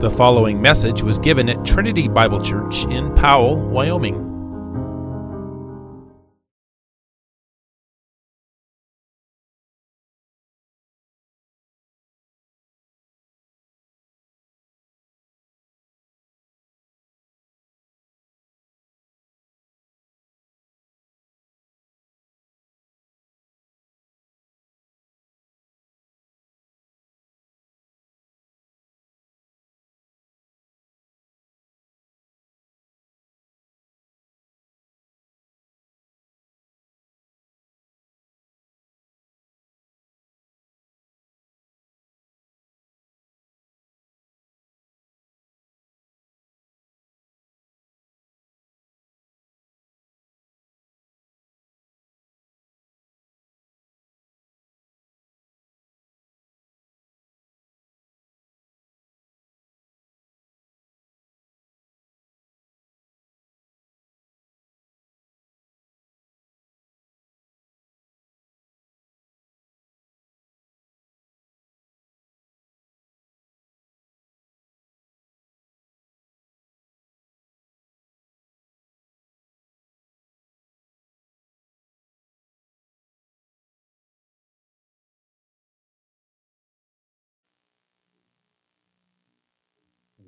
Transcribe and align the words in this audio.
The 0.00 0.10
following 0.10 0.62
message 0.62 1.02
was 1.02 1.18
given 1.18 1.50
at 1.50 1.62
Trinity 1.62 2.08
Bible 2.08 2.40
Church 2.40 2.86
in 2.86 3.14
Powell, 3.14 3.56
Wyoming. 3.56 4.29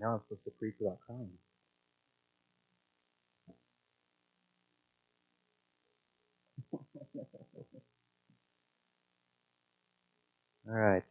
Now 0.03 0.15
I'm 0.15 0.21
supposed 0.29 0.45
to 0.45 0.51
preach 0.59 0.75
without 0.81 0.99
crying. 1.07 1.31
All 10.69 10.75
right. 10.75 11.05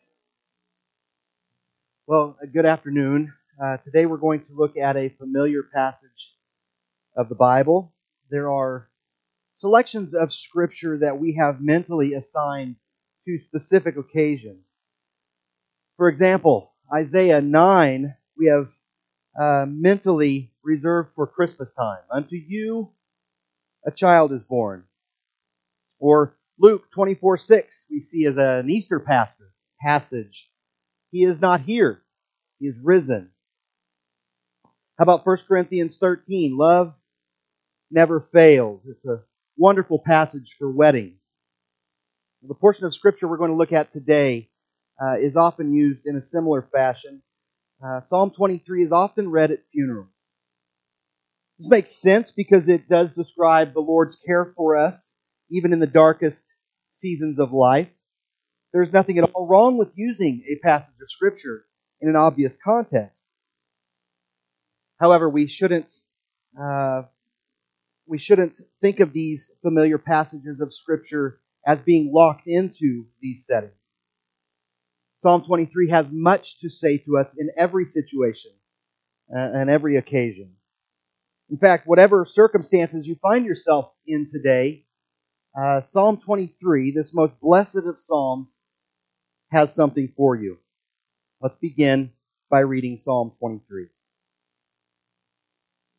Well, 2.06 2.36
good 2.52 2.66
afternoon. 2.66 3.34
Uh, 3.64 3.78
today 3.78 4.06
we're 4.06 4.18
going 4.18 4.42
to 4.42 4.54
look 4.54 4.76
at 4.76 4.98
a 4.98 5.08
familiar 5.08 5.64
passage 5.64 6.36
of 7.16 7.30
the 7.30 7.36
Bible. 7.36 7.94
There 8.30 8.52
are 8.52 8.90
selections 9.54 10.14
of 10.14 10.34
Scripture 10.34 10.98
that 10.98 11.18
we 11.18 11.36
have 11.36 11.62
mentally 11.62 12.16
assigned 12.16 12.76
to 13.26 13.40
specific 13.40 13.96
occasions. 13.96 14.68
For 15.96 16.10
example, 16.10 16.74
Isaiah 16.94 17.40
9, 17.40 18.16
we 18.38 18.48
have 18.48 18.68
uh, 19.40 19.66
mentally 19.68 20.52
reserved 20.64 21.12
for 21.16 21.28
Christmas 21.28 21.74
time. 21.74 22.00
Unto 22.12 22.36
you 22.36 22.92
a 23.86 23.92
child 23.92 24.32
is 24.32 24.44
born. 24.44 24.84
Or 26.00 26.36
Luke 26.60 26.90
24 26.92 27.38
6, 27.38 27.88
we 27.90 28.02
see 28.02 28.26
as 28.26 28.38
an 28.38 28.70
Easter 28.70 29.00
pastor, 29.00 29.54
passage. 29.80 30.50
He 31.12 31.24
is 31.24 31.42
not 31.42 31.62
here, 31.62 32.02
he 32.60 32.68
is 32.68 32.80
risen. 32.80 33.32
How 34.98 35.04
about 35.04 35.26
1 35.26 35.38
Corinthians 35.48 35.98
13? 35.98 36.58
Love 36.58 36.94
never 37.90 38.20
fails. 38.20 38.82
It's 38.88 39.06
a 39.06 39.22
wonderful 39.58 40.00
passage 40.00 40.56
for 40.60 40.72
weddings. 40.72 41.26
The 42.44 42.54
portion 42.54 42.86
of 42.86 42.94
Scripture 42.94 43.28
we're 43.28 43.38
going 43.38 43.52
to 43.52 43.58
look 43.58 43.74
at 43.74 43.92
today 43.92 44.50
uh, 45.02 45.16
is 45.20 45.36
often 45.36 45.74
used 45.74 46.06
in 46.06 46.16
a 46.16 46.22
similar 46.22 46.68
fashion. 46.72 47.22
Uh, 47.84 48.02
Psalm 48.02 48.32
23 48.32 48.84
is 48.84 48.92
often 48.92 49.30
read 49.30 49.52
at 49.52 49.64
funerals. 49.72 50.08
This 51.58 51.70
makes 51.70 51.92
sense 51.92 52.32
because 52.32 52.68
it 52.68 52.88
does 52.88 53.14
describe 53.14 53.74
the 53.74 53.82
Lord's 53.82 54.16
care 54.16 54.54
for 54.56 54.78
us, 54.78 55.16
even 55.50 55.74
in 55.74 55.80
the 55.80 55.88
darkest 55.88 56.46
seasons 56.94 57.40
of 57.40 57.54
life. 57.54 57.90
There's 58.74 58.94
nothing 58.94 59.18
at 59.18 59.30
all 59.34 59.48
wrong 59.48 59.78
with 59.78 59.92
using 59.96 60.44
a 60.50 60.66
passage 60.66 60.96
of 61.02 61.12
Scripture 61.12 61.66
in 62.02 62.10
an 62.10 62.16
obvious 62.16 62.58
context. 62.64 63.30
However, 65.00 65.30
we 65.30 65.48
shouldn't 65.48 65.92
uh, 66.62 67.04
we 68.08 68.18
shouldn't 68.18 68.60
think 68.82 69.00
of 69.00 69.14
these 69.14 69.52
familiar 69.62 69.98
passages 69.98 70.60
of 70.62 70.74
Scripture 70.74 71.40
as 71.66 71.82
being 71.82 72.12
locked 72.14 72.48
into 72.48 73.06
these 73.22 73.46
settings. 73.46 73.81
Psalm 75.22 75.44
23 75.44 75.92
has 75.92 76.08
much 76.12 76.58
to 76.62 76.70
say 76.70 76.98
to 76.98 77.20
us 77.20 77.36
in 77.38 77.52
every 77.56 77.86
situation 77.86 78.50
uh, 79.32 79.38
and 79.38 79.70
every 79.70 79.98
occasion. 79.98 80.54
In 81.52 81.58
fact, 81.58 81.86
whatever 81.86 82.26
circumstances 82.26 83.06
you 83.06 83.16
find 83.22 83.46
yourself 83.46 83.92
in 84.08 84.26
today, 84.28 84.88
uh, 85.56 85.82
Psalm 85.82 86.18
23, 86.18 86.92
this 86.94 87.14
most 87.14 87.40
blessed 87.40 87.86
of 87.86 88.00
Psalms, 88.00 88.50
has 89.52 89.76
something 89.76 90.12
for 90.18 90.36
you. 90.36 90.58
Let's 91.40 91.58
begin 91.62 92.14
by 92.50 92.62
reading 92.62 92.98
Psalm 92.98 93.34
23. 93.38 93.90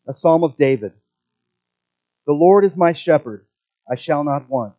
A 0.09 0.15
Psalm 0.15 0.43
of 0.43 0.57
David. 0.57 0.95
The 2.27 2.33
Lord 2.33 2.65
is 2.65 2.77
my 2.77 2.93
shepherd, 2.93 3.47
I 3.89 3.95
shall 3.95 4.25
not 4.25 4.51
want. 4.51 4.75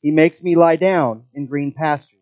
He 0.00 0.10
makes 0.10 0.42
me 0.42 0.56
lie 0.56 0.76
down 0.76 1.24
in 1.34 1.44
green 1.44 1.72
pastures. 1.72 2.21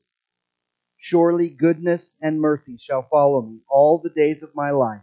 Surely 1.03 1.49
goodness 1.49 2.15
and 2.21 2.39
mercy 2.39 2.77
shall 2.77 3.01
follow 3.09 3.41
me 3.41 3.59
all 3.67 3.97
the 3.97 4.11
days 4.11 4.43
of 4.43 4.53
my 4.53 4.69
life, 4.69 5.01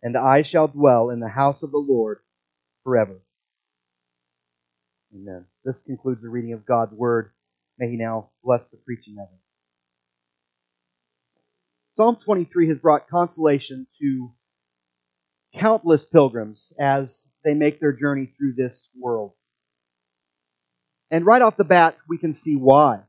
and 0.00 0.16
I 0.16 0.42
shall 0.42 0.68
dwell 0.68 1.10
in 1.10 1.18
the 1.18 1.28
house 1.28 1.64
of 1.64 1.72
the 1.72 1.78
Lord 1.78 2.18
forever. 2.84 3.20
Amen. 5.12 5.44
This 5.64 5.82
concludes 5.82 6.22
the 6.22 6.28
reading 6.28 6.52
of 6.52 6.64
God's 6.64 6.94
word. 6.94 7.32
May 7.76 7.90
He 7.90 7.96
now 7.96 8.30
bless 8.44 8.70
the 8.70 8.76
preaching 8.76 9.16
of 9.18 9.26
it. 9.32 9.40
Psalm 11.96 12.18
23 12.24 12.68
has 12.68 12.78
brought 12.78 13.08
consolation 13.08 13.88
to 14.00 14.32
countless 15.56 16.04
pilgrims 16.04 16.72
as 16.78 17.26
they 17.44 17.54
make 17.54 17.80
their 17.80 17.92
journey 17.92 18.26
through 18.38 18.52
this 18.52 18.88
world. 18.96 19.32
And 21.10 21.26
right 21.26 21.42
off 21.42 21.56
the 21.56 21.64
bat, 21.64 21.96
we 22.08 22.16
can 22.16 22.32
see 22.32 22.54
why. 22.54 23.00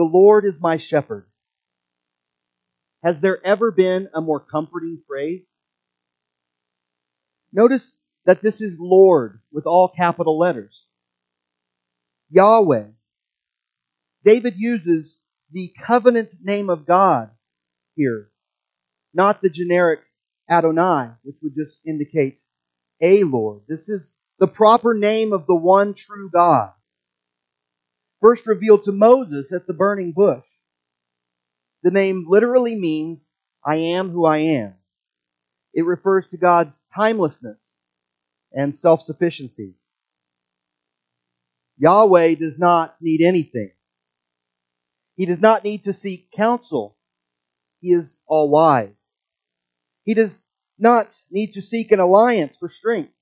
The 0.00 0.04
Lord 0.04 0.46
is 0.46 0.58
my 0.58 0.78
shepherd. 0.78 1.26
Has 3.04 3.20
there 3.20 3.38
ever 3.44 3.70
been 3.70 4.08
a 4.14 4.22
more 4.22 4.40
comforting 4.40 5.02
phrase? 5.06 5.52
Notice 7.52 8.00
that 8.24 8.40
this 8.40 8.62
is 8.62 8.78
Lord 8.80 9.42
with 9.52 9.66
all 9.66 9.88
capital 9.94 10.38
letters. 10.38 10.86
Yahweh. 12.30 12.86
David 14.24 14.54
uses 14.56 15.20
the 15.52 15.70
covenant 15.78 16.32
name 16.40 16.70
of 16.70 16.86
God 16.86 17.28
here, 17.94 18.30
not 19.12 19.42
the 19.42 19.50
generic 19.50 20.00
Adonai, 20.48 21.10
which 21.24 21.40
would 21.42 21.54
just 21.54 21.78
indicate 21.86 22.38
a 23.02 23.24
Lord. 23.24 23.64
This 23.68 23.90
is 23.90 24.18
the 24.38 24.48
proper 24.48 24.94
name 24.94 25.34
of 25.34 25.46
the 25.46 25.54
one 25.54 25.92
true 25.92 26.30
God. 26.32 26.72
First 28.20 28.46
revealed 28.46 28.84
to 28.84 28.92
Moses 28.92 29.52
at 29.52 29.66
the 29.66 29.74
burning 29.74 30.12
bush. 30.12 30.44
The 31.82 31.90
name 31.92 32.26
literally 32.28 32.76
means, 32.76 33.32
I 33.64 33.76
am 33.76 34.10
who 34.10 34.26
I 34.26 34.38
am. 34.38 34.74
it 35.74 35.84
refers 35.84 36.28
to 36.28 36.38
God's 36.38 36.84
timelessness 36.94 37.78
and 38.52 38.74
self 38.74 39.02
sufficiency. 39.02 39.74
Yahweh 41.78 42.34
does 42.36 42.58
not 42.58 42.96
need 43.00 43.22
anything. 43.22 43.72
He 45.16 45.26
does 45.26 45.40
not 45.40 45.64
need 45.64 45.84
to 45.84 45.92
seek 45.92 46.30
counsel. 46.32 46.96
He 47.80 47.90
is 47.92 48.20
all 48.26 48.50
wise. 48.50 49.10
He 50.04 50.14
does 50.14 50.48
not 50.78 51.14
need 51.30 51.54
to 51.54 51.62
seek 51.62 51.92
an 51.92 52.00
alliance 52.00 52.56
for 52.56 52.68
strength. 52.70 53.12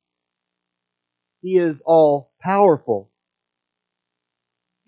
He 1.42 1.56
is 1.58 1.82
all 1.86 2.32
powerful. 2.40 3.10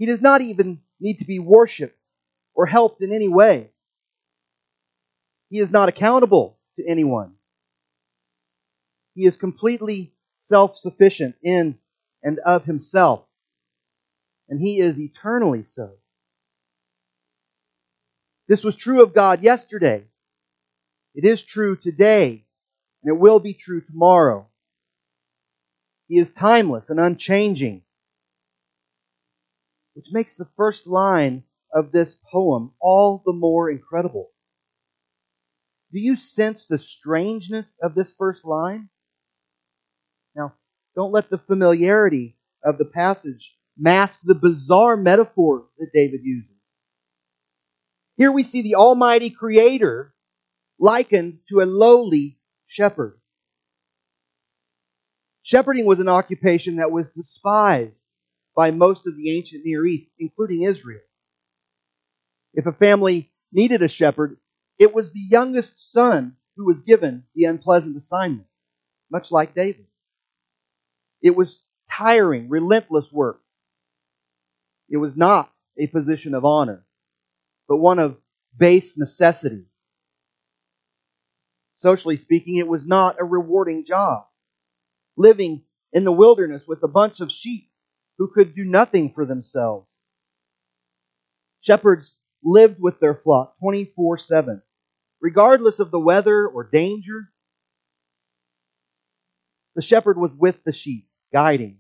He 0.01 0.07
does 0.07 0.23
not 0.23 0.41
even 0.41 0.81
need 0.99 1.19
to 1.19 1.27
be 1.27 1.39
worshiped 1.39 1.95
or 2.55 2.65
helped 2.65 3.03
in 3.03 3.13
any 3.13 3.29
way. 3.29 3.71
He 5.51 5.59
is 5.59 5.71
not 5.71 5.91
accountable 5.91 6.59
to 6.77 6.89
anyone. 6.89 7.35
He 9.15 9.27
is 9.27 9.37
completely 9.37 10.15
self 10.39 10.79
sufficient 10.79 11.35
in 11.43 11.79
and 12.23 12.39
of 12.39 12.65
himself, 12.65 13.27
and 14.49 14.59
he 14.59 14.81
is 14.81 14.99
eternally 14.99 15.65
so. 15.65 15.91
This 18.49 18.65
was 18.65 18.77
true 18.77 19.03
of 19.03 19.13
God 19.13 19.43
yesterday. 19.43 20.07
It 21.15 21.27
is 21.27 21.43
true 21.43 21.77
today, 21.77 22.47
and 23.03 23.15
it 23.15 23.21
will 23.21 23.39
be 23.39 23.53
true 23.53 23.83
tomorrow. 23.83 24.49
He 26.09 26.17
is 26.17 26.31
timeless 26.31 26.89
and 26.89 26.99
unchanging, 26.99 27.83
which 30.01 30.15
makes 30.15 30.37
the 30.37 30.49
first 30.57 30.87
line 30.87 31.43
of 31.75 31.93
this 31.93 32.19
poem 32.33 32.73
all 32.81 33.23
the 33.27 33.35
more 33.35 33.71
incredible. 33.71 34.31
Do 35.93 36.01
you 36.01 36.17
sense 36.17 36.65
the 36.65 36.79
strangeness 36.79 37.77
of 37.83 37.95
this 37.95 38.15
first 38.17 38.43
line? 38.47 38.89
Now, 40.35 40.55
don't 40.97 41.13
let 41.13 41.29
the 41.29 41.37
familiarity 41.37 42.39
of 42.65 42.79
the 42.79 42.87
passage 42.87 43.55
mask 43.77 44.21
the 44.25 44.35
bizarre 44.35 44.97
metaphor 44.97 45.67
that 45.79 45.91
David 45.93 46.21
uses. 46.23 46.57
Here 48.17 48.33
we 48.33 48.43
see 48.43 48.63
the 48.63 48.77
Almighty 48.77 49.29
Creator 49.29 50.15
likened 50.79 51.41
to 51.51 51.61
a 51.61 51.67
lowly 51.67 52.39
shepherd. 52.67 53.21
Shepherding 55.43 55.85
was 55.85 56.01
an 56.01 56.09
occupation 56.09 56.77
that 56.77 56.91
was 56.91 57.11
despised 57.11 58.10
by 58.61 58.71
most 58.71 59.07
of 59.07 59.17
the 59.17 59.35
ancient 59.35 59.65
Near 59.65 59.87
East, 59.87 60.11
including 60.19 60.65
Israel. 60.65 61.01
If 62.53 62.67
a 62.67 62.73
family 62.73 63.33
needed 63.51 63.81
a 63.81 63.89
shepherd, 63.89 64.37
it 64.79 64.95
was 64.95 65.13
the 65.13 65.27
youngest 65.31 65.93
son 65.95 66.37
who 66.59 66.67
was 66.67 66.83
given 66.83 67.25
the 67.35 67.45
unpleasant 67.45 67.97
assignment, 67.97 68.47
much 69.11 69.33
like 69.33 69.55
David. 69.55 69.87
It 71.23 71.35
was 71.35 71.65
tiring, 71.91 72.51
relentless 72.51 73.11
work. 73.11 73.41
It 74.91 74.99
was 74.99 75.17
not 75.17 75.49
a 75.79 75.87
position 75.87 76.35
of 76.35 76.45
honor, 76.45 76.85
but 77.67 77.79
one 77.79 77.99
of 77.99 78.19
base 78.55 78.99
necessity. 78.99 79.65
Socially 81.77 82.19
speaking, 82.19 82.57
it 82.57 82.69
was 82.69 82.85
not 82.85 83.19
a 83.19 83.25
rewarding 83.25 83.87
job. 83.87 84.27
Living 85.17 85.63
in 85.95 86.05
the 86.05 86.13
wilderness 86.13 86.69
with 86.69 86.83
a 86.83 86.89
bunch 86.89 87.21
of 87.21 87.33
sheep 87.33 87.70
who 88.21 88.29
could 88.29 88.55
do 88.55 88.67
nothing 88.67 89.11
for 89.15 89.25
themselves. 89.25 89.89
Shepherds 91.63 92.19
lived 92.45 92.77
with 92.79 93.01
their 93.01 93.15
flock 93.15 93.59
24 93.61 94.19
7 94.19 94.63
regardless 95.23 95.81
of 95.81 95.91
the 95.91 95.99
weather 95.99 96.47
or 96.47 96.65
danger. 96.65 97.31
The 99.75 99.83
shepherd 99.83 100.19
was 100.19 100.33
with 100.33 100.63
the 100.65 100.73
sheep, 100.73 101.09
guiding, 101.33 101.79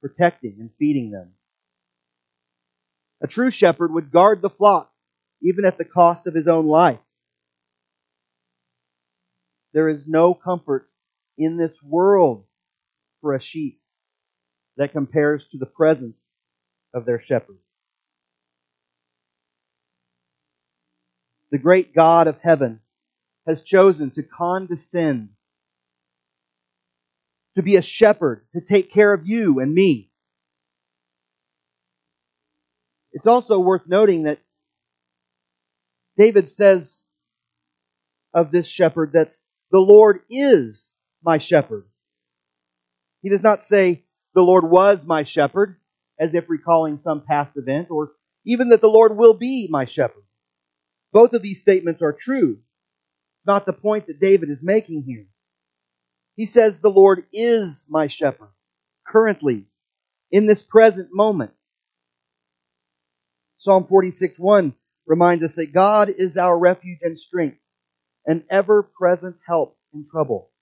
protecting, 0.00 0.56
and 0.58 0.70
feeding 0.80 1.12
them. 1.12 1.34
A 3.20 3.28
true 3.28 3.50
shepherd 3.50 3.92
would 3.92 4.10
guard 4.10 4.42
the 4.42 4.50
flock, 4.50 4.92
even 5.42 5.64
at 5.64 5.78
the 5.78 5.84
cost 5.84 6.26
of 6.26 6.34
his 6.34 6.48
own 6.48 6.66
life. 6.66 7.00
There 9.74 9.88
is 9.88 10.08
no 10.08 10.34
comfort 10.34 10.88
in 11.36 11.56
this 11.56 11.80
world 11.82 12.46
for 13.20 13.34
a 13.34 13.40
sheep 13.40 13.80
that 14.78 14.92
compares 14.92 15.46
to 15.48 15.58
the 15.58 15.66
presence 15.66 16.32
of 16.94 17.04
their 17.04 17.20
shepherd. 17.20 17.58
the 21.50 21.58
great 21.58 21.94
God 21.94 22.26
of 22.26 22.38
heaven, 22.40 22.80
has 23.46 23.62
chosen 23.62 24.10
to 24.12 24.22
condescend, 24.22 25.30
to 27.56 27.62
be 27.62 27.76
a 27.76 27.82
shepherd, 27.82 28.44
to 28.54 28.60
take 28.60 28.92
care 28.92 29.12
of 29.12 29.26
you 29.26 29.60
and 29.60 29.72
me. 29.72 30.10
It's 33.12 33.26
also 33.26 33.58
worth 33.58 33.86
noting 33.86 34.24
that 34.24 34.38
David 36.18 36.48
says 36.48 37.04
of 38.34 38.50
this 38.50 38.68
shepherd 38.68 39.12
that 39.14 39.34
the 39.70 39.80
Lord 39.80 40.20
is 40.28 40.94
my 41.22 41.38
shepherd. 41.38 41.86
He 43.22 43.30
does 43.30 43.42
not 43.42 43.64
say, 43.64 44.04
the 44.38 44.44
Lord 44.44 44.70
was 44.70 45.04
my 45.04 45.24
shepherd, 45.24 45.80
as 46.16 46.32
if 46.32 46.48
recalling 46.48 46.96
some 46.96 47.22
past 47.22 47.56
event, 47.56 47.88
or 47.90 48.12
even 48.44 48.68
that 48.68 48.80
the 48.80 48.88
Lord 48.88 49.16
will 49.16 49.34
be 49.34 49.66
my 49.68 49.84
shepherd. 49.84 50.22
Both 51.12 51.32
of 51.32 51.42
these 51.42 51.60
statements 51.60 52.02
are 52.02 52.12
true. 52.12 52.60
It's 53.40 53.48
not 53.48 53.66
the 53.66 53.72
point 53.72 54.06
that 54.06 54.20
David 54.20 54.48
is 54.48 54.62
making 54.62 55.02
here. 55.02 55.26
He 56.36 56.46
says, 56.46 56.78
The 56.78 56.88
Lord 56.88 57.24
is 57.32 57.84
my 57.88 58.06
shepherd, 58.06 58.50
currently, 59.04 59.66
in 60.30 60.46
this 60.46 60.62
present 60.62 61.08
moment. 61.12 61.50
Psalm 63.56 63.88
46 63.88 64.38
1 64.38 64.72
reminds 65.08 65.42
us 65.42 65.54
that 65.54 65.72
God 65.72 66.10
is 66.10 66.36
our 66.36 66.56
refuge 66.56 67.00
and 67.02 67.18
strength, 67.18 67.58
an 68.24 68.44
ever 68.50 68.84
present 68.84 69.34
help 69.44 69.76
in 69.92 70.06
trouble. 70.08 70.52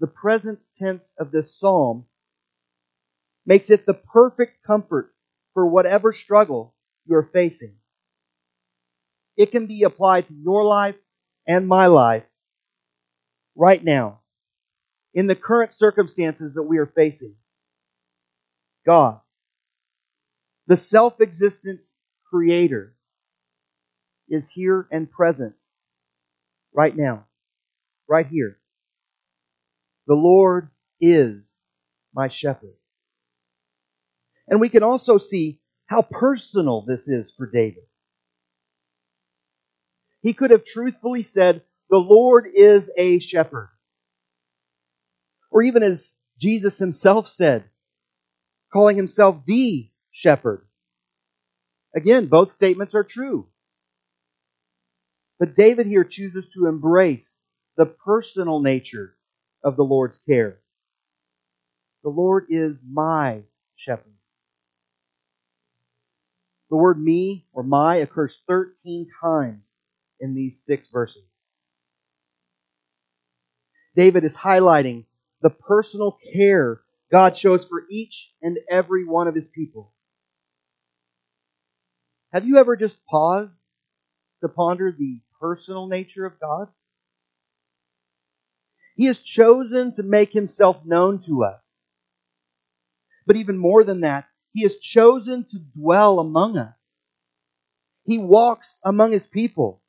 The 0.00 0.06
present 0.06 0.62
tense 0.76 1.14
of 1.18 1.30
this 1.30 1.54
psalm 1.54 2.06
makes 3.46 3.70
it 3.70 3.86
the 3.86 3.94
perfect 3.94 4.62
comfort 4.64 5.14
for 5.54 5.66
whatever 5.66 6.12
struggle 6.12 6.74
you're 7.06 7.30
facing. 7.32 7.74
It 9.36 9.50
can 9.50 9.66
be 9.66 9.82
applied 9.84 10.28
to 10.28 10.34
your 10.34 10.64
life 10.64 10.96
and 11.46 11.66
my 11.66 11.86
life 11.86 12.24
right 13.56 13.82
now 13.82 14.20
in 15.14 15.26
the 15.26 15.34
current 15.34 15.72
circumstances 15.72 16.54
that 16.54 16.62
we 16.62 16.78
are 16.78 16.86
facing. 16.86 17.34
God, 18.86 19.20
the 20.66 20.76
self 20.76 21.20
existent 21.20 21.84
creator, 22.30 22.94
is 24.28 24.50
here 24.50 24.86
and 24.92 25.10
present 25.10 25.56
right 26.74 26.94
now, 26.94 27.26
right 28.06 28.26
here. 28.26 28.58
The 30.08 30.14
Lord 30.14 30.70
is 31.02 31.60
my 32.14 32.28
shepherd. 32.28 32.74
And 34.48 34.58
we 34.58 34.70
can 34.70 34.82
also 34.82 35.18
see 35.18 35.60
how 35.86 36.00
personal 36.00 36.82
this 36.82 37.08
is 37.08 37.30
for 37.30 37.46
David. 37.46 37.84
He 40.22 40.32
could 40.32 40.50
have 40.50 40.64
truthfully 40.64 41.22
said, 41.22 41.62
The 41.90 41.98
Lord 41.98 42.46
is 42.52 42.90
a 42.96 43.18
shepherd. 43.18 43.68
Or 45.50 45.62
even 45.62 45.82
as 45.82 46.14
Jesus 46.38 46.78
himself 46.78 47.28
said, 47.28 47.64
calling 48.72 48.96
himself 48.96 49.44
the 49.46 49.90
shepherd. 50.10 50.66
Again, 51.94 52.26
both 52.26 52.52
statements 52.52 52.94
are 52.94 53.04
true. 53.04 53.46
But 55.38 55.54
David 55.54 55.86
here 55.86 56.04
chooses 56.04 56.48
to 56.54 56.66
embrace 56.66 57.42
the 57.76 57.86
personal 57.86 58.60
nature 58.60 59.17
of 59.64 59.76
the 59.76 59.84
Lord's 59.84 60.18
care. 60.18 60.60
The 62.04 62.10
Lord 62.10 62.46
is 62.50 62.76
my 62.88 63.42
shepherd. 63.76 64.14
The 66.70 66.76
word 66.76 67.02
me 67.02 67.46
or 67.52 67.62
my 67.62 67.96
occurs 67.96 68.38
13 68.48 69.06
times 69.20 69.76
in 70.20 70.34
these 70.34 70.62
six 70.64 70.88
verses. 70.88 71.22
David 73.96 74.24
is 74.24 74.34
highlighting 74.34 75.04
the 75.42 75.50
personal 75.50 76.18
care 76.32 76.80
God 77.10 77.36
shows 77.36 77.64
for 77.64 77.84
each 77.90 78.34
and 78.42 78.58
every 78.70 79.06
one 79.06 79.28
of 79.28 79.34
his 79.34 79.48
people. 79.48 79.92
Have 82.32 82.46
you 82.46 82.58
ever 82.58 82.76
just 82.76 83.04
paused 83.06 83.60
to 84.42 84.48
ponder 84.48 84.92
the 84.92 85.20
personal 85.40 85.86
nature 85.86 86.26
of 86.26 86.38
God? 86.38 86.68
He 88.98 89.06
has 89.06 89.20
chosen 89.20 89.94
to 89.94 90.02
make 90.02 90.32
himself 90.32 90.84
known 90.84 91.22
to 91.22 91.44
us. 91.44 91.64
But 93.26 93.36
even 93.36 93.56
more 93.56 93.84
than 93.84 94.00
that, 94.00 94.26
he 94.52 94.64
has 94.64 94.76
chosen 94.76 95.44
to 95.44 95.58
dwell 95.58 96.18
among 96.18 96.58
us. 96.58 96.74
He 98.04 98.18
walks 98.18 98.80
among 98.84 99.12
his 99.12 99.26
people. 99.26 99.80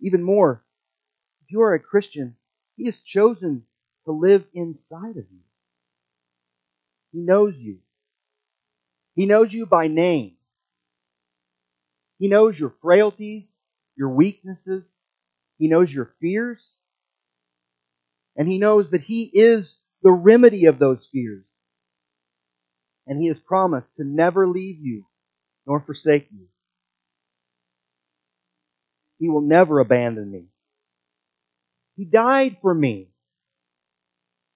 Even 0.00 0.22
more, 0.22 0.64
if 1.42 1.52
you 1.52 1.60
are 1.60 1.74
a 1.74 1.80
Christian, 1.80 2.36
He 2.76 2.86
has 2.86 2.98
chosen 3.00 3.64
to 4.06 4.12
live 4.12 4.46
inside 4.54 5.18
of 5.18 5.26
you. 5.30 5.40
He 7.12 7.20
knows 7.20 7.58
you. 7.58 7.80
He 9.14 9.26
knows 9.26 9.52
you 9.52 9.66
by 9.66 9.88
name. 9.88 10.36
He 12.18 12.28
knows 12.28 12.58
your 12.58 12.74
frailties, 12.80 13.54
your 13.96 14.08
weaknesses. 14.08 14.96
He 15.58 15.68
knows 15.68 15.92
your 15.92 16.14
fears. 16.20 16.76
And 18.36 18.48
He 18.48 18.58
knows 18.58 18.90
that 18.90 19.02
He 19.02 19.30
is 19.32 19.80
the 20.02 20.10
remedy 20.10 20.66
of 20.66 20.78
those 20.78 21.08
fears. 21.10 21.44
And 23.06 23.20
He 23.20 23.28
has 23.28 23.40
promised 23.40 23.96
to 23.96 24.04
never 24.04 24.46
leave 24.46 24.78
you 24.80 25.06
nor 25.66 25.80
forsake 25.80 26.28
you. 26.32 26.46
He 29.18 29.28
will 29.28 29.42
never 29.42 29.80
abandon 29.80 30.30
me. 30.30 30.46
He 31.96 32.04
died 32.04 32.56
for 32.62 32.72
me. 32.74 33.10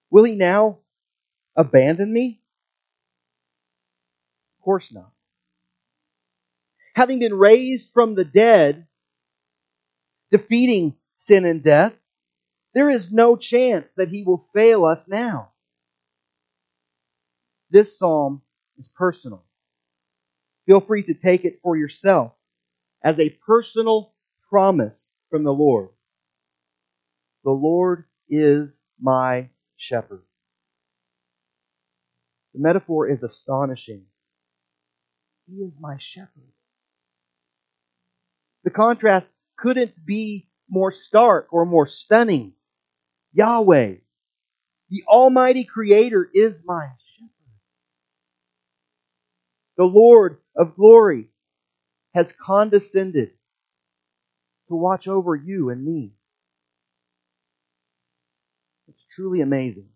Will 0.09 0.23
He 0.23 0.35
now 0.35 0.79
abandon 1.55 2.11
me? 2.11 2.41
Of 4.57 4.63
course 4.63 4.91
not. 4.91 5.11
Having 6.95 7.19
been 7.19 7.33
raised 7.33 7.91
from 7.93 8.15
the 8.15 8.25
dead, 8.25 8.87
defeating 10.31 10.95
sin 11.17 11.45
and 11.45 11.61
death, 11.61 11.95
there 12.75 12.89
is 12.91 13.11
no 13.11 13.37
chance 13.37 13.93
that 13.93 14.09
he 14.09 14.23
will 14.23 14.47
fail 14.53 14.85
us 14.85 15.07
now. 15.07 15.51
This 17.71 17.97
psalm 17.97 18.41
is 18.77 18.89
personal. 18.89 19.43
Feel 20.67 20.81
free 20.81 21.03
to 21.03 21.13
take 21.13 21.45
it 21.45 21.59
for 21.63 21.77
yourself 21.77 22.33
as 23.03 23.19
a 23.19 23.29
personal 23.47 24.13
promise 24.49 25.15
from 25.29 25.43
the 25.43 25.53
Lord. 25.53 25.89
The 27.45 27.51
Lord 27.51 28.05
is 28.29 28.81
my 28.99 29.49
shepherd. 29.77 30.23
The 32.53 32.61
metaphor 32.61 33.07
is 33.07 33.23
astonishing. 33.23 34.03
He 35.47 35.61
is 35.61 35.79
my 35.79 35.97
shepherd. 35.97 36.51
The 38.63 38.71
contrast 38.71 39.31
couldn't 39.57 39.93
be 40.05 40.49
more 40.69 40.91
stark 40.91 41.47
or 41.51 41.65
more 41.65 41.87
stunning. 41.87 42.53
Yahweh, 43.35 43.95
the 44.89 45.03
Almighty 45.07 45.65
Creator, 45.65 46.29
is 46.33 46.63
my 46.65 46.87
shepherd. 47.15 47.29
The 49.77 49.85
Lord 49.85 50.37
of 50.55 50.75
glory 50.75 51.29
has 52.13 52.33
condescended 52.33 53.31
to 54.69 54.75
watch 54.75 55.07
over 55.07 55.35
you 55.35 55.69
and 55.69 55.85
me. 55.85 56.13
It's 58.87 59.05
truly 59.15 59.41
amazing. 59.41 59.89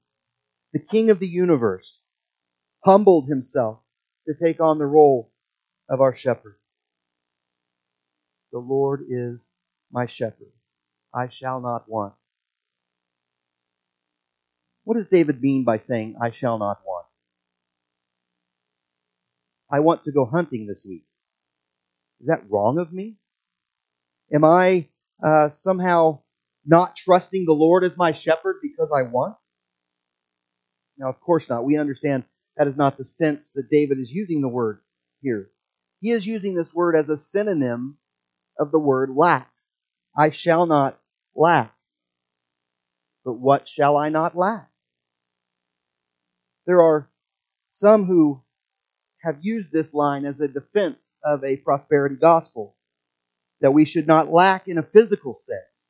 The 0.74 0.80
King 0.80 1.10
of 1.10 1.20
the 1.20 1.28
universe 1.28 2.00
humbled 2.86 3.28
himself 3.30 3.80
to 4.28 4.36
take 4.36 4.62
on 4.62 4.80
the 4.80 4.86
role 4.86 5.32
of 5.90 6.02
our 6.02 6.16
shepherd. 6.16 6.58
The 8.52 8.60
Lord 8.60 9.06
is 9.10 9.50
my 9.92 10.08
shepherd. 10.08 10.52
I 11.14 11.30
shall 11.30 11.62
not 11.62 11.90
want. 11.90 12.14
What 14.84 14.98
does 14.98 15.08
David 15.08 15.42
mean 15.42 15.64
by 15.66 15.80
saying, 15.80 16.16
I 16.22 16.32
shall 16.32 16.58
not 16.58 16.80
want? 16.86 17.06
I 19.72 19.82
want 19.82 20.04
to 20.06 20.12
go 20.12 20.26
hunting 20.26 20.68
this 20.68 20.86
week. 20.88 21.06
Is 22.22 22.28
that 22.28 22.50
wrong 22.50 22.80
of 22.80 22.92
me? 22.92 23.18
Am 24.34 24.44
I 24.44 24.88
uh, 25.26 25.50
somehow 25.50 26.20
not 26.66 26.96
trusting 26.96 27.46
the 27.46 27.54
Lord 27.54 27.84
as 27.84 27.98
my 27.98 28.12
shepherd 28.12 28.58
because 28.62 28.90
I 28.96 29.04
want? 29.04 29.36
Now, 30.98 31.10
of 31.10 31.20
course 31.22 31.50
not. 31.50 31.66
We 31.66 31.78
understand 31.78 32.26
that 32.58 32.68
is 32.68 32.78
not 32.78 32.98
the 32.98 33.06
sense 33.06 33.54
that 33.54 33.70
David 33.72 34.00
is 34.00 34.12
using 34.12 34.42
the 34.42 34.50
word 34.50 34.82
here. 35.22 35.50
He 36.02 36.12
is 36.12 36.28
using 36.28 36.56
this 36.56 36.74
word 36.74 36.96
as 36.96 37.10
a 37.10 37.18
synonym 37.18 37.98
of 38.60 38.72
the 38.72 38.80
word 38.80 39.10
lack. 39.16 39.50
I 40.18 40.32
shall 40.32 40.66
not 40.66 41.00
lack. 41.36 41.74
But 43.26 43.34
what 43.34 43.68
shall 43.68 43.98
I 43.98 44.10
not 44.10 44.36
lack? 44.36 44.69
There 46.70 46.84
are 46.84 47.10
some 47.72 48.06
who 48.06 48.44
have 49.24 49.40
used 49.42 49.72
this 49.72 49.92
line 49.92 50.24
as 50.24 50.40
a 50.40 50.48
defense 50.48 51.16
of 51.26 51.44
a 51.44 51.58
prosperity 51.58 52.14
gospel, 52.16 52.76
that 53.60 53.72
we 53.72 53.86
should 53.86 54.06
not 54.06 54.32
lack 54.32 54.68
in 54.68 54.78
a 54.78 54.84
physical 54.84 55.34
sense. 55.34 55.90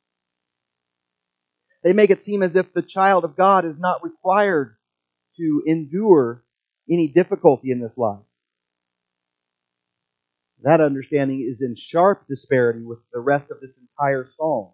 They 1.83 1.91
make 1.91 2.11
it 2.11 2.21
seem 2.21 2.41
as 2.41 2.55
if 2.55 2.71
the 2.71 2.81
child 2.81 3.25
of 3.25 3.35
God 3.35 3.65
is 3.65 3.77
not 3.77 4.05
required 4.05 4.77
to 5.35 5.63
endure 5.67 6.45
any 6.89 7.09
difficulty 7.09 7.71
in 7.71 7.81
this 7.81 7.97
life. 7.97 8.23
That 10.61 10.79
understanding 10.79 11.45
is 11.45 11.61
in 11.61 11.75
sharp 11.75 12.25
disparity 12.29 12.85
with 12.85 12.99
the 13.11 13.19
rest 13.19 13.51
of 13.51 13.59
this 13.59 13.77
entire 13.77 14.29
psalm. 14.29 14.71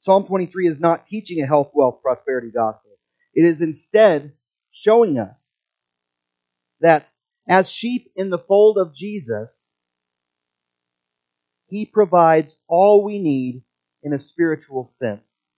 Psalm 0.00 0.26
23 0.26 0.66
is 0.66 0.80
not 0.80 1.06
teaching 1.06 1.40
a 1.44 1.46
health, 1.46 1.70
wealth, 1.74 2.00
prosperity 2.02 2.50
gospel. 2.50 2.91
It 3.34 3.44
is 3.44 3.62
instead 3.62 4.32
showing 4.70 5.18
us 5.18 5.54
that 6.80 7.08
as 7.48 7.70
sheep 7.70 8.10
in 8.16 8.30
the 8.30 8.38
fold 8.38 8.78
of 8.78 8.94
Jesus, 8.94 9.72
He 11.68 11.86
provides 11.86 12.56
all 12.68 13.04
we 13.04 13.18
need 13.18 13.62
in 14.02 14.12
a 14.12 14.18
spiritual 14.18 14.84
sense. 14.84 15.48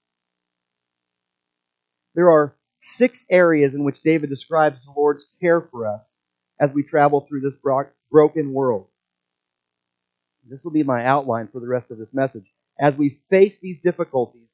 There 2.15 2.31
are 2.31 2.55
six 2.81 3.27
areas 3.31 3.75
in 3.75 3.83
which 3.83 4.03
David 4.03 4.31
describes 4.31 4.85
the 4.85 4.93
Lord's 4.93 5.27
care 5.41 5.61
for 5.61 5.87
us 5.87 6.21
as 6.61 6.73
we 6.73 6.85
travel 6.85 7.23
through 7.23 7.41
this 7.41 7.59
broken 8.11 8.53
world. 8.53 8.87
This 10.49 10.63
will 10.65 10.73
be 10.73 10.83
my 10.83 11.05
outline 11.05 11.49
for 11.49 11.61
the 11.61 11.67
rest 11.67 11.91
of 11.91 11.99
this 11.99 12.13
message. 12.13 12.45
As 12.79 12.95
we 12.95 13.21
face 13.31 13.59
these 13.59 13.81
difficulties, 13.81 14.49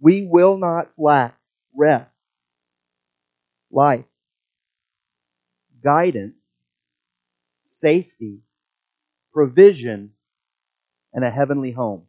we 0.00 0.26
will 0.26 0.58
not 0.58 0.98
lack 0.98 1.38
rest, 1.74 2.25
life, 3.76 4.06
guidance, 5.84 6.58
safety, 7.62 8.40
provision, 9.34 10.12
and 11.12 11.22
a 11.22 11.30
heavenly 11.30 11.72
home. 11.72 12.06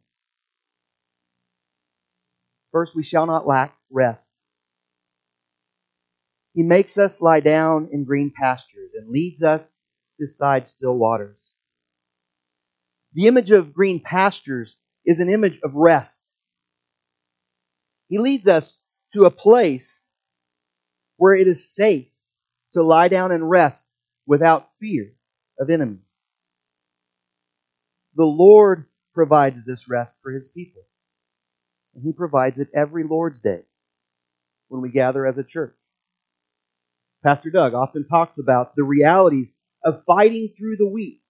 First, 2.72 2.96
we 2.96 3.02
shall 3.02 3.26
not 3.26 3.46
lack 3.46 3.76
rest. 3.90 4.32
He 6.54 6.62
makes 6.62 6.96
us 6.96 7.20
lie 7.20 7.40
down 7.40 7.90
in 7.92 8.04
green 8.04 8.32
pastures 8.34 8.92
and 8.98 9.10
leads 9.10 9.42
us 9.42 9.80
beside 10.18 10.68
still 10.68 10.96
waters. 10.96 11.50
The 13.12 13.26
image 13.26 13.50
of 13.50 13.74
green 13.74 14.00
pastures 14.00 14.80
is 15.04 15.20
an 15.20 15.28
image 15.28 15.60
of 15.62 15.74
rest. 15.74 16.26
He 18.08 18.18
leads 18.18 18.48
us 18.48 18.78
to 19.12 19.26
a 19.26 19.30
place 19.30 20.07
where 21.18 21.34
it 21.34 21.46
is 21.46 21.74
safe 21.74 22.06
to 22.72 22.82
lie 22.82 23.08
down 23.08 23.32
and 23.32 23.48
rest 23.48 23.86
without 24.26 24.70
fear 24.80 25.12
of 25.60 25.68
enemies. 25.68 26.18
The 28.14 28.24
Lord 28.24 28.86
provides 29.14 29.64
this 29.64 29.88
rest 29.88 30.16
for 30.22 30.32
his 30.32 30.48
people. 30.48 30.82
And 31.94 32.04
he 32.04 32.12
provides 32.12 32.58
it 32.58 32.68
every 32.74 33.04
Lord's 33.04 33.40
Day 33.40 33.62
when 34.68 34.80
we 34.80 34.90
gather 34.90 35.26
as 35.26 35.38
a 35.38 35.44
church. 35.44 35.74
Pastor 37.24 37.50
Doug 37.50 37.74
often 37.74 38.06
talks 38.06 38.38
about 38.38 38.76
the 38.76 38.84
realities 38.84 39.52
of 39.84 40.04
fighting 40.06 40.54
through 40.56 40.76
the 40.76 40.86
week 40.86 41.20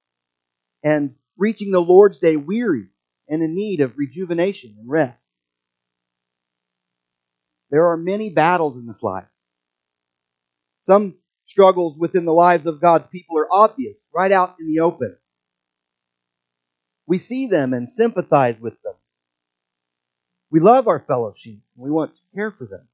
and 0.83 1.14
reaching 1.38 1.71
the 1.71 1.80
Lord's 1.80 2.18
Day 2.18 2.37
weary 2.37 2.88
and 3.28 3.42
in 3.42 3.54
need 3.54 3.80
of 3.80 3.97
rejuvenation 3.97 4.76
and 4.78 4.88
rest. 4.88 5.30
There 7.71 7.88
are 7.88 7.97
many 7.97 8.28
battles 8.30 8.76
in 8.76 8.87
this 8.87 9.02
life. 9.02 9.28
Some 10.88 11.16
struggles 11.45 11.99
within 11.99 12.25
the 12.25 12.33
lives 12.33 12.64
of 12.64 12.80
God's 12.80 13.09
people 13.09 13.37
are 13.37 13.52
obvious, 13.52 13.99
right 14.11 14.33
out 14.33 14.57
in 14.59 14.68
the 14.68 14.80
open. 14.80 15.18
We 17.07 17.18
see 17.18 17.47
them 17.47 17.75
and 17.75 17.90
sympathize 17.90 18.59
with 18.59 18.80
them. 18.80 18.95
We 20.50 20.61
love 20.61 20.88
our 20.88 21.00
fellow 21.00 21.35
sheep 21.37 21.61
and 21.76 21.85
we 21.85 21.90
want 21.90 22.14
to 22.14 22.21
care 22.35 22.50
for 22.50 22.64
them. 22.64 22.88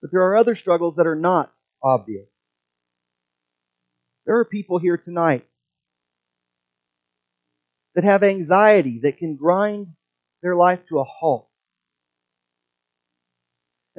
But 0.00 0.10
there 0.10 0.22
are 0.22 0.38
other 0.38 0.54
struggles 0.54 0.96
that 0.96 1.06
are 1.06 1.14
not 1.14 1.52
obvious. 1.82 2.34
There 4.24 4.38
are 4.38 4.46
people 4.46 4.78
here 4.78 4.96
tonight 4.96 5.44
that 7.94 8.04
have 8.04 8.22
anxiety 8.22 9.00
that 9.02 9.18
can 9.18 9.36
grind 9.36 9.88
their 10.40 10.56
life 10.56 10.80
to 10.88 11.00
a 11.00 11.04
halt. 11.04 11.47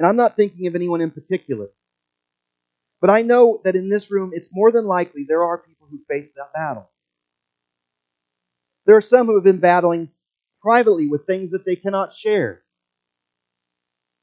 And 0.00 0.06
I'm 0.08 0.16
not 0.16 0.34
thinking 0.34 0.66
of 0.66 0.74
anyone 0.74 1.02
in 1.02 1.10
particular. 1.10 1.68
But 3.02 3.10
I 3.10 3.20
know 3.20 3.60
that 3.64 3.76
in 3.76 3.90
this 3.90 4.10
room, 4.10 4.30
it's 4.32 4.48
more 4.50 4.72
than 4.72 4.86
likely 4.86 5.26
there 5.28 5.44
are 5.44 5.58
people 5.58 5.88
who 5.90 6.00
face 6.08 6.32
that 6.32 6.54
battle. 6.54 6.88
There 8.86 8.96
are 8.96 9.02
some 9.02 9.26
who 9.26 9.34
have 9.34 9.44
been 9.44 9.60
battling 9.60 10.08
privately 10.62 11.06
with 11.06 11.26
things 11.26 11.50
that 11.50 11.66
they 11.66 11.76
cannot 11.76 12.14
share. 12.14 12.62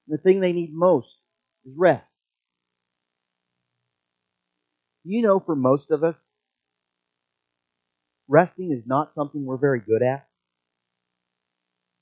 The 0.07 0.17
thing 0.17 0.39
they 0.39 0.51
need 0.51 0.74
most 0.74 1.15
is 1.63 1.75
rest. 1.77 2.22
You 5.03 5.22
know, 5.22 5.39
for 5.39 5.55
most 5.55 5.91
of 5.91 6.03
us, 6.03 6.27
resting 8.27 8.72
is 8.72 8.88
not 8.88 9.13
something 9.13 9.46
we're 9.46 9.57
very 9.57 9.79
good 9.79 10.01
at. 10.01 10.27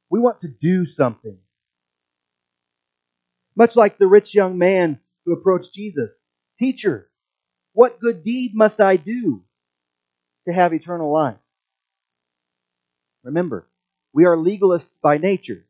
We 0.10 0.22
want 0.22 0.40
to 0.42 0.48
do 0.48 0.86
something. 0.86 1.38
Much 3.56 3.76
like 3.76 3.98
the 3.98 4.08
rich 4.08 4.34
young 4.36 4.58
man 4.58 5.00
who 5.26 5.34
approached 5.34 5.74
Jesus 5.74 6.24
Teacher, 6.60 7.10
what 7.74 8.00
good 8.00 8.24
deed 8.24 8.56
must 8.56 8.80
I 8.80 8.96
do 8.96 9.44
to 10.48 10.54
have 10.54 10.74
eternal 10.74 11.12
life? 11.12 11.38
Remember, 13.24 13.68
we 14.14 14.26
are 14.26 14.38
legalists 14.38 15.00
by 15.02 15.18
nature. 15.18 15.66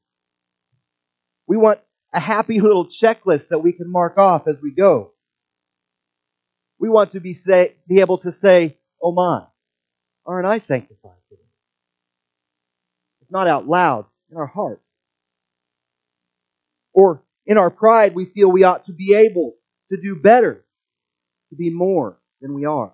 We 1.48 1.58
want 1.58 1.80
a 2.13 2.20
happy 2.20 2.60
little 2.62 2.86
checklist 2.86 3.50
that 3.50 3.60
we 3.60 3.72
can 3.72 3.92
mark 3.92 4.18
off 4.18 4.48
as 4.48 4.62
we 4.62 4.72
go. 4.72 5.12
We 6.77 6.89
want 6.89 7.13
to 7.13 7.20
be, 7.20 7.34
say, 7.34 7.75
be 7.88 8.01
able 8.01 8.20
to 8.20 8.32
say, 8.32 8.77
Oh 9.01 9.12
my, 9.12 9.46
aren't 10.25 10.48
I 10.48 10.60
sanctified 10.60 11.18
today? 11.30 11.42
If 13.22 13.32
not 13.32 13.48
out 13.48 13.68
loud, 13.68 14.06
in 14.30 14.38
our 14.38 14.46
heart. 14.46 14.82
Or 16.94 17.24
in 17.46 17.58
our 17.58 17.70
pride, 17.70 18.16
we 18.16 18.25
feel 18.25 18.52
we 18.52 18.64
ought 18.64 18.86
to 18.86 18.94
be 18.94 19.14
able 19.14 19.56
to 19.92 19.98
do 20.02 20.16
better, 20.16 20.66
to 21.50 21.56
be 21.56 21.70
more 21.70 22.18
than 22.42 22.54
we 22.54 22.66
are. 22.66 22.94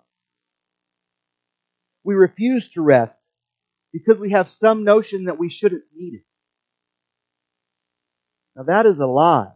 We 2.03 2.15
refuse 2.15 2.69
to 2.71 2.81
rest 2.81 3.27
because 3.93 4.17
we 4.17 4.31
have 4.31 4.49
some 4.49 4.83
notion 4.83 5.25
that 5.25 5.37
we 5.37 5.49
shouldn't 5.49 5.83
need 5.95 6.15
it. 6.15 6.23
Now 8.55 8.63
that 8.63 8.85
is 8.85 8.99
a 8.99 9.05
lie 9.05 9.53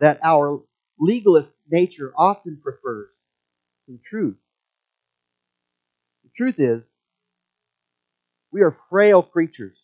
that 0.00 0.20
our 0.22 0.62
legalist 0.98 1.54
nature 1.68 2.12
often 2.16 2.58
prefers 2.62 3.08
to 3.86 3.92
the 3.92 3.98
truth. 3.98 4.36
The 6.24 6.30
truth 6.36 6.60
is, 6.60 6.86
we 8.52 8.62
are 8.62 8.76
frail 8.90 9.22
creatures 9.22 9.78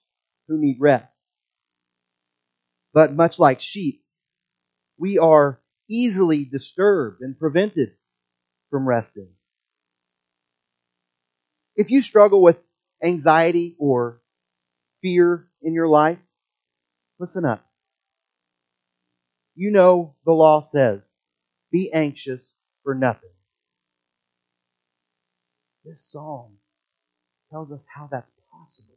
who 0.49 0.59
need 0.59 0.77
rest. 0.81 1.19
But 2.93 3.13
much 3.13 3.39
like 3.39 3.61
sheep, 3.61 4.04
we 5.05 5.19
are 5.19 5.61
easily 5.87 6.47
disturbed 6.47 7.21
and 7.21 7.39
prevented 7.39 7.93
from 8.71 8.89
resting. 8.89 9.29
If 11.77 11.91
you 11.91 12.01
struggle 12.01 12.41
with 12.41 12.59
anxiety 13.03 13.77
or 13.79 14.23
fear 15.03 15.47
in 15.61 15.75
your 15.75 15.89
life, 15.89 16.17
listen 17.19 17.45
up. 17.45 17.63
You 19.55 19.73
know 19.73 20.15
the 20.25 20.33
law 20.33 20.63
says, 20.63 21.07
be 21.71 21.93
anxious 21.93 22.57
for 22.83 22.95
nothing. 22.95 23.37
This 25.85 26.01
psalm 26.01 26.57
tells 27.51 27.71
us 27.71 27.85
how 27.95 28.09
that's 28.11 28.33
possible. 28.51 28.97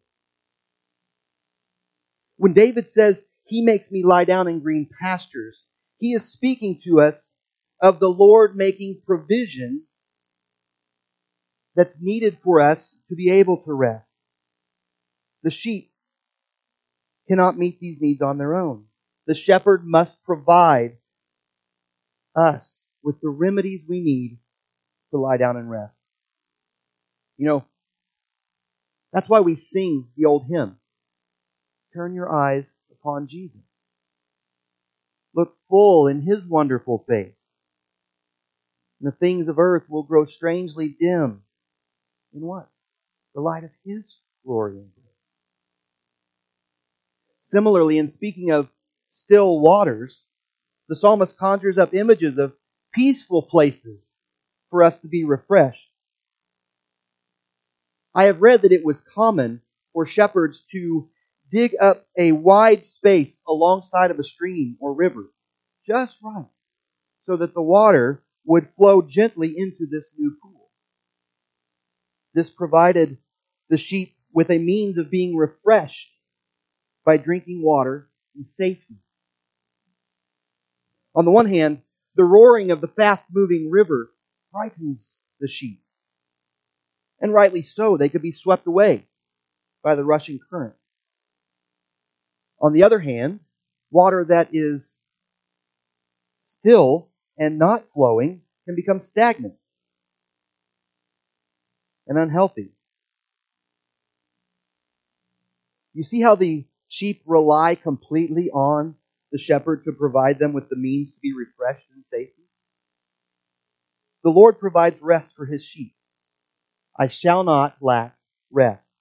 When 2.37 2.53
David 2.53 2.87
says, 2.87 3.25
He 3.43 3.61
makes 3.61 3.91
me 3.91 4.05
lie 4.05 4.23
down 4.23 4.47
in 4.47 4.61
green 4.61 4.89
pastures, 5.01 5.66
he 5.99 6.13
is 6.13 6.31
speaking 6.31 6.79
to 6.83 7.01
us 7.01 7.37
of 7.81 7.99
the 7.99 8.09
Lord 8.09 8.55
making 8.55 9.01
provision 9.05 9.83
that's 11.75 12.01
needed 12.01 12.39
for 12.43 12.59
us 12.59 12.99
to 13.09 13.15
be 13.15 13.31
able 13.31 13.57
to 13.63 13.73
rest. 13.73 14.17
The 15.43 15.51
sheep 15.51 15.91
cannot 17.27 17.57
meet 17.57 17.79
these 17.79 18.01
needs 18.01 18.21
on 18.21 18.37
their 18.37 18.55
own. 18.55 18.85
The 19.27 19.35
shepherd 19.35 19.85
must 19.85 20.23
provide 20.23 20.97
us 22.35 22.89
with 23.03 23.19
the 23.21 23.29
remedies 23.29 23.81
we 23.87 24.01
need 24.01 24.39
to 25.11 25.17
lie 25.17 25.37
down 25.37 25.57
and 25.57 25.69
rest. 25.69 25.99
You 27.37 27.47
know, 27.47 27.65
that's 29.13 29.29
why 29.29 29.41
we 29.41 29.55
sing 29.55 30.07
the 30.15 30.25
old 30.25 30.47
hymn. 30.49 30.77
Turn 31.93 32.13
your 32.13 32.31
eyes 32.31 32.75
upon 32.91 33.27
Jesus. 33.27 33.66
Look 35.37 35.55
full 35.69 36.07
in 36.07 36.19
his 36.19 36.43
wonderful 36.43 37.05
face. 37.07 37.55
And 38.99 39.07
the 39.07 39.15
things 39.15 39.47
of 39.47 39.59
earth 39.59 39.87
will 39.87 40.03
grow 40.03 40.25
strangely 40.25 40.89
dim 40.99 41.43
in 42.33 42.41
what? 42.41 42.69
The 43.35 43.41
light 43.41 43.63
of 43.63 43.71
His 43.85 44.19
glory 44.43 44.77
and 44.77 44.91
grace. 44.93 45.05
Similarly, 47.41 47.97
in 47.99 48.07
speaking 48.07 48.51
of 48.51 48.69
still 49.09 49.59
waters, 49.59 50.23
the 50.89 50.95
psalmist 50.95 51.37
conjures 51.37 51.77
up 51.77 51.93
images 51.93 52.37
of 52.37 52.55
peaceful 52.93 53.43
places 53.43 54.19
for 54.69 54.83
us 54.83 54.97
to 54.99 55.07
be 55.07 55.23
refreshed. 55.23 55.91
I 58.13 58.25
have 58.25 58.41
read 58.41 58.63
that 58.63 58.71
it 58.71 58.83
was 58.83 59.01
common 59.01 59.61
for 59.93 60.05
shepherds 60.05 60.63
to 60.71 61.09
dig 61.49 61.75
up 61.79 62.05
a 62.17 62.31
wide 62.31 62.85
space 62.85 63.41
alongside 63.47 64.11
of 64.11 64.19
a 64.19 64.23
stream 64.23 64.77
or 64.79 64.93
river, 64.93 65.25
just 65.85 66.17
right, 66.23 66.45
so 67.21 67.37
that 67.37 67.53
the 67.53 67.61
water 67.61 68.23
would 68.45 68.69
flow 68.75 69.01
gently 69.01 69.53
into 69.57 69.85
this 69.89 70.09
new 70.17 70.35
pool. 70.41 70.69
This 72.33 72.49
provided 72.49 73.17
the 73.69 73.77
sheep 73.77 74.15
with 74.33 74.49
a 74.49 74.57
means 74.57 74.97
of 74.97 75.09
being 75.09 75.35
refreshed 75.35 76.11
by 77.05 77.17
drinking 77.17 77.63
water 77.63 78.09
in 78.35 78.45
safety. 78.45 78.97
On 81.15 81.25
the 81.25 81.31
one 81.31 81.47
hand, 81.47 81.81
the 82.15 82.23
roaring 82.23 82.71
of 82.71 82.81
the 82.81 82.87
fast 82.87 83.25
moving 83.31 83.71
river 83.71 84.11
frightens 84.51 85.21
the 85.39 85.47
sheep. 85.47 85.83
And 87.19 87.33
rightly 87.33 87.63
so, 87.63 87.97
they 87.97 88.09
could 88.09 88.21
be 88.21 88.31
swept 88.31 88.67
away 88.67 89.07
by 89.83 89.95
the 89.95 90.03
rushing 90.03 90.39
current. 90.49 90.75
On 92.59 92.73
the 92.73 92.83
other 92.83 92.99
hand, 92.99 93.39
water 93.91 94.25
that 94.25 94.49
is 94.53 94.97
still 96.37 97.09
and 97.37 97.59
not 97.59 97.91
flowing 97.93 98.41
can 98.65 98.75
become 98.75 98.99
stagnant 98.99 99.55
and 102.07 102.17
unhealthy. 102.17 102.71
You 105.93 106.03
see 106.03 106.21
how 106.21 106.35
the 106.35 106.65
sheep 106.87 107.21
rely 107.25 107.75
completely 107.75 108.49
on 108.51 108.95
the 109.31 109.37
shepherd 109.37 109.83
to 109.85 109.91
provide 109.91 110.39
them 110.39 110.53
with 110.53 110.69
the 110.69 110.75
means 110.75 111.11
to 111.11 111.19
be 111.19 111.33
refreshed 111.33 111.87
in 111.95 112.03
safety? 112.03 112.43
The 114.23 114.29
Lord 114.29 114.59
provides 114.59 115.01
rest 115.01 115.35
for 115.35 115.45
his 115.45 115.63
sheep. 115.63 115.95
I 116.97 117.07
shall 117.07 117.43
not 117.43 117.77
lack 117.81 118.15
rest. 118.51 118.93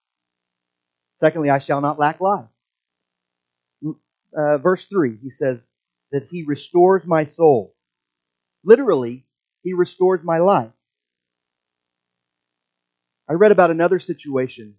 Secondly, 1.18 1.48
I 1.50 1.58
shall 1.58 1.80
not 1.80 1.98
lack 1.98 2.20
life. 2.20 2.46
Uh, 4.32 4.58
verse 4.58 4.84
3, 4.86 5.18
he 5.22 5.30
says 5.30 5.70
that 6.12 6.28
he 6.30 6.44
restores 6.44 7.04
my 7.06 7.24
soul. 7.24 7.74
Literally, 8.64 9.26
he 9.62 9.72
restores 9.72 10.20
my 10.22 10.38
life. 10.38 10.72
I 13.28 13.34
read 13.34 13.52
about 13.52 13.70
another 13.70 13.98
situation 13.98 14.76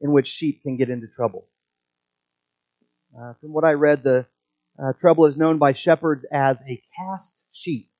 in 0.00 0.12
which 0.12 0.28
sheep 0.28 0.62
can 0.62 0.76
get 0.76 0.90
into 0.90 1.06
trouble. 1.06 1.48
Uh, 3.18 3.32
from 3.40 3.52
what 3.52 3.64
I 3.64 3.72
read, 3.72 4.02
the 4.02 4.26
uh, 4.78 4.92
trouble 5.00 5.26
is 5.26 5.36
known 5.36 5.58
by 5.58 5.72
shepherds 5.72 6.24
as 6.30 6.60
a 6.62 6.82
cast 6.96 7.34
sheep. 7.52 7.90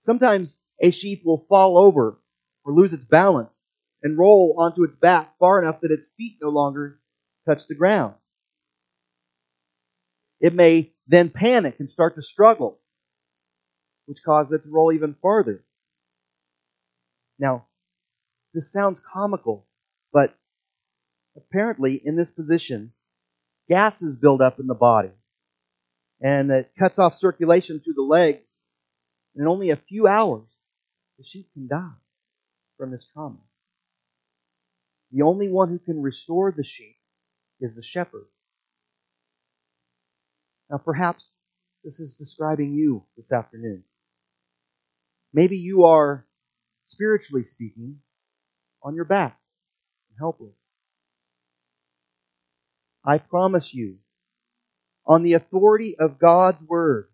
Sometimes 0.00 0.60
a 0.80 0.90
sheep 0.90 1.22
will 1.24 1.46
fall 1.48 1.78
over 1.78 2.18
or 2.64 2.72
lose 2.72 2.92
its 2.92 3.04
balance 3.04 3.64
and 4.02 4.18
roll 4.18 4.56
onto 4.58 4.82
its 4.84 4.96
back 4.96 5.38
far 5.38 5.62
enough 5.62 5.80
that 5.80 5.92
its 5.92 6.08
feet 6.08 6.38
no 6.42 6.48
longer 6.48 7.00
touch 7.46 7.66
the 7.68 7.74
ground. 7.74 8.14
It 10.44 10.52
may 10.52 10.92
then 11.06 11.30
panic 11.30 11.76
and 11.80 11.90
start 11.90 12.16
to 12.16 12.22
struggle, 12.22 12.78
which 14.04 14.22
causes 14.22 14.52
it 14.52 14.64
to 14.64 14.70
roll 14.70 14.92
even 14.92 15.14
farther. 15.14 15.64
Now, 17.38 17.64
this 18.52 18.70
sounds 18.70 19.00
comical, 19.00 19.66
but 20.12 20.36
apparently 21.34 21.94
in 21.94 22.14
this 22.14 22.30
position, 22.30 22.92
gases 23.70 24.16
build 24.16 24.42
up 24.42 24.60
in 24.60 24.66
the 24.66 24.74
body 24.74 25.12
and 26.20 26.50
it 26.50 26.72
cuts 26.78 26.98
off 26.98 27.14
circulation 27.14 27.80
through 27.80 27.94
the 27.94 28.02
legs. 28.02 28.64
And 29.34 29.44
in 29.44 29.48
only 29.48 29.70
a 29.70 29.76
few 29.76 30.06
hours, 30.06 30.44
the 31.16 31.24
sheep 31.24 31.48
can 31.54 31.68
die 31.68 31.96
from 32.76 32.90
this 32.90 33.06
trauma. 33.14 33.40
The 35.10 35.22
only 35.22 35.48
one 35.48 35.70
who 35.70 35.78
can 35.78 36.02
restore 36.02 36.52
the 36.52 36.64
sheep 36.64 36.96
is 37.60 37.76
the 37.76 37.82
shepherd. 37.82 38.26
Now, 40.74 40.78
perhaps 40.78 41.38
this 41.84 42.00
is 42.00 42.16
describing 42.16 42.74
you 42.74 43.04
this 43.16 43.30
afternoon. 43.30 43.84
Maybe 45.32 45.56
you 45.56 45.84
are, 45.84 46.26
spiritually 46.88 47.44
speaking, 47.44 48.00
on 48.82 48.96
your 48.96 49.04
back 49.04 49.38
and 50.08 50.18
helpless. 50.18 50.56
I 53.04 53.18
promise 53.18 53.72
you, 53.72 53.98
on 55.06 55.22
the 55.22 55.34
authority 55.34 55.96
of 55.96 56.18
God's 56.18 56.60
word, 56.66 57.06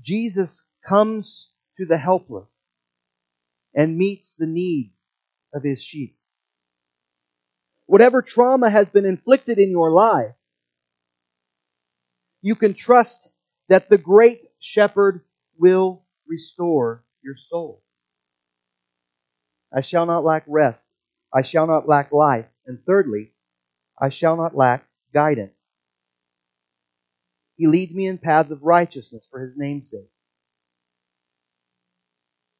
Jesus 0.00 0.64
comes 0.86 1.50
to 1.78 1.86
the 1.86 1.98
helpless 1.98 2.66
and 3.74 3.98
meets 3.98 4.34
the 4.34 4.46
needs 4.46 5.04
of 5.52 5.64
his 5.64 5.82
sheep. 5.82 6.16
Whatever 7.86 8.22
trauma 8.22 8.70
has 8.70 8.88
been 8.88 9.06
inflicted 9.06 9.58
in 9.58 9.72
your 9.72 9.90
life, 9.90 10.36
you 12.44 12.54
can 12.54 12.74
trust 12.74 13.30
that 13.70 13.88
the 13.88 13.96
great 13.96 14.44
shepherd 14.58 15.22
will 15.58 16.04
restore 16.28 17.02
your 17.22 17.36
soul. 17.36 17.82
I 19.74 19.80
shall 19.80 20.04
not 20.04 20.24
lack 20.24 20.44
rest. 20.46 20.92
I 21.32 21.40
shall 21.40 21.66
not 21.66 21.88
lack 21.88 22.12
life. 22.12 22.44
And 22.66 22.78
thirdly, 22.86 23.32
I 23.98 24.10
shall 24.10 24.36
not 24.36 24.54
lack 24.54 24.86
guidance. 25.14 25.66
He 27.56 27.66
leads 27.66 27.94
me 27.94 28.06
in 28.06 28.18
paths 28.18 28.50
of 28.50 28.62
righteousness 28.62 29.24
for 29.30 29.40
his 29.40 29.56
name's 29.56 29.90
sake. 29.90 30.10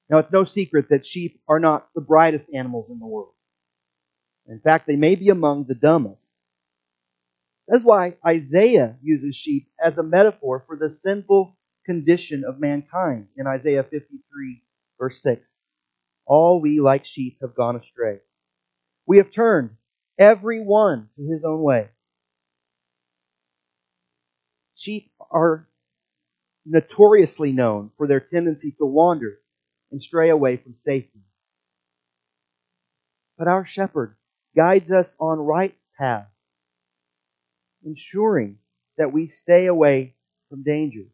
Now, 0.09 0.17
it's 0.19 0.33
no 0.33 0.45
secret 0.45 0.89
that 0.89 1.05
sheep 1.05 1.43
are 1.47 1.61
not 1.61 1.91
the 1.95 2.01
brightest 2.01 2.49
animals 2.55 2.89
in 2.91 3.01
the 3.01 3.07
world. 3.07 3.35
In 4.47 4.61
fact, 4.61 4.87
they 4.87 4.97
may 4.97 5.15
be 5.15 5.29
among 5.29 5.65
the 5.65 5.75
dumbest. 5.75 6.34
That's 7.69 7.85
why 7.85 8.17
Isaiah 8.27 8.97
uses 9.03 9.37
sheep 9.37 9.69
as 9.83 9.97
a 9.99 10.03
metaphor 10.03 10.65
for 10.67 10.77
the 10.77 10.91
sinful 10.91 11.57
condition 11.87 12.45
of 12.45 12.61
mankind 12.61 13.29
in 13.37 13.47
Isaiah 13.47 13.83
53, 13.85 14.63
verse 14.99 15.23
6. 15.23 15.61
All 16.27 16.61
we 16.61 16.81
like 16.81 17.05
sheep 17.05 17.39
have 17.41 17.55
gone 17.55 17.77
astray. 17.77 18.21
We 19.07 19.19
have 19.19 19.31
turned 19.31 19.71
every 20.19 20.61
one 20.61 21.09
to 21.17 21.23
his 21.31 21.45
own 21.45 21.63
way. 21.63 21.89
Sheep 24.75 25.13
are 25.31 25.69
notoriously 26.67 27.53
known 27.53 27.91
for 27.97 28.07
their 28.07 28.21
tendency 28.21 28.73
to 28.73 28.87
wander 28.87 29.39
and 29.91 30.03
stray 30.03 30.31
away 30.31 30.57
from 30.57 30.75
safety. 30.75 31.21
But 33.39 33.49
our 33.49 33.65
shepherd 33.65 34.17
guides 34.57 34.93
us 34.93 35.17
on 35.21 35.39
right 35.39 35.77
paths, 35.99 36.34
ensuring 37.85 38.59
that 38.99 39.13
we 39.13 39.29
stay 39.29 39.67
away 39.67 40.15
from 40.49 40.63
danger. 40.63 41.05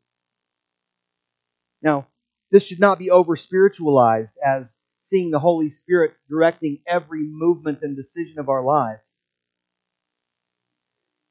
Now, 1.82 2.08
this 2.50 2.66
should 2.66 2.80
not 2.80 2.98
be 2.98 3.10
over 3.10 3.36
spiritualized 3.36 4.36
as 4.44 4.78
seeing 5.02 5.30
the 5.30 5.38
Holy 5.38 5.70
Spirit 5.70 6.12
directing 6.28 6.80
every 6.86 7.22
movement 7.22 7.80
and 7.82 7.96
decision 7.96 8.38
of 8.38 8.48
our 8.48 8.62
lives. 8.62 9.18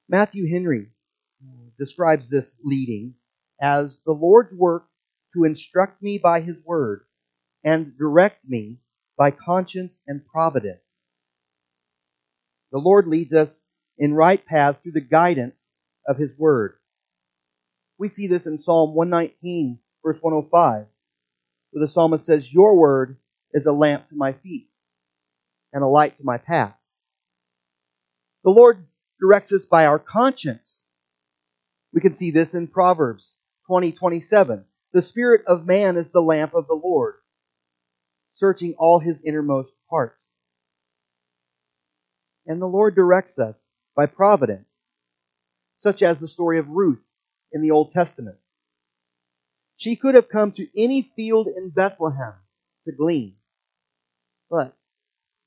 Matthew 0.07 0.49
Henry 0.49 0.87
uh, 1.43 1.69
describes 1.77 2.29
this 2.29 2.59
leading 2.63 3.13
as 3.61 4.01
the 4.05 4.11
Lord's 4.11 4.53
work 4.53 4.87
to 5.33 5.43
instruct 5.43 6.01
me 6.01 6.17
by 6.17 6.41
his 6.41 6.57
word 6.65 7.03
and 7.63 7.95
direct 7.97 8.39
me 8.47 8.79
by 9.17 9.31
conscience 9.31 10.01
and 10.07 10.25
providence. 10.25 11.07
The 12.71 12.79
Lord 12.79 13.07
leads 13.07 13.33
us 13.33 13.61
in 13.99 14.13
right 14.13 14.43
paths 14.45 14.79
through 14.79 14.93
the 14.93 15.01
guidance 15.01 15.71
of 16.07 16.17
his 16.17 16.31
word. 16.37 16.75
We 17.97 18.07
see 18.07 18.27
this 18.27 18.47
in 18.47 18.57
Psalm 18.57 18.95
119, 18.95 19.77
verse 20.03 20.17
105, 20.21 20.85
where 21.71 21.85
the 21.85 21.87
psalmist 21.87 22.25
says, 22.25 22.51
Your 22.51 22.77
word 22.77 23.17
is 23.51 23.65
a 23.65 23.73
lamp 23.73 24.07
to 24.07 24.15
my 24.15 24.31
feet 24.31 24.69
and 25.73 25.83
a 25.83 25.87
light 25.87 26.17
to 26.17 26.23
my 26.23 26.37
path. 26.37 26.75
The 28.45 28.51
Lord 28.51 28.85
directs 29.19 29.51
us 29.51 29.65
by 29.65 29.85
our 29.85 29.99
conscience. 29.99 30.81
We 31.93 31.99
can 31.99 32.13
see 32.13 32.31
this 32.31 32.55
in 32.55 32.67
Proverbs 32.67 33.33
20, 33.67 33.91
27. 33.91 34.63
The 34.93 35.01
spirit 35.01 35.43
of 35.45 35.67
man 35.67 35.97
is 35.97 36.07
the 36.09 36.21
lamp 36.21 36.53
of 36.53 36.67
the 36.67 36.73
Lord, 36.73 37.15
searching 38.31 38.75
all 38.77 38.99
his 38.99 39.23
innermost 39.23 39.75
parts. 39.89 40.25
And 42.47 42.61
the 42.61 42.65
Lord 42.65 42.95
directs 42.95 43.37
us 43.37 43.71
by 43.99 44.05
providence, 44.05 44.71
such 45.77 46.01
as 46.01 46.21
the 46.21 46.27
story 46.29 46.57
of 46.57 46.69
Ruth 46.69 47.03
in 47.51 47.61
the 47.61 47.71
Old 47.71 47.91
Testament. 47.91 48.37
She 49.75 49.97
could 49.97 50.15
have 50.15 50.29
come 50.29 50.53
to 50.53 50.67
any 50.81 51.01
field 51.17 51.47
in 51.47 51.67
Bethlehem 51.67 52.35
to 52.85 52.93
glean. 52.93 53.35
But 54.49 54.73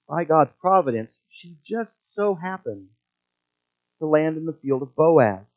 by 0.06 0.24
God's 0.24 0.52
providence, 0.60 1.16
she 1.30 1.56
just 1.64 2.14
so 2.14 2.34
happened 2.34 2.88
to 4.00 4.06
land 4.06 4.36
in 4.36 4.44
the 4.44 4.58
field 4.60 4.82
of 4.82 4.94
Boaz, 4.94 5.50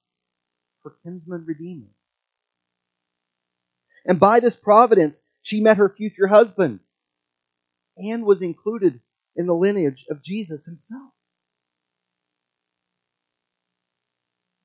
her 0.86 0.94
kinsman 1.04 1.44
redeemer. 1.46 1.92
And 4.06 4.22
by 4.22 4.40
this 4.40 4.56
providence, 4.56 5.22
she 5.42 5.60
met 5.60 5.76
her 5.76 5.90
future 5.90 6.28
husband 6.28 6.80
and 7.98 8.24
was 8.24 8.42
included 8.42 9.02
in 9.36 9.48
the 9.48 9.54
lineage 9.54 10.06
of 10.10 10.24
Jesus 10.24 10.64
himself. 10.64 11.12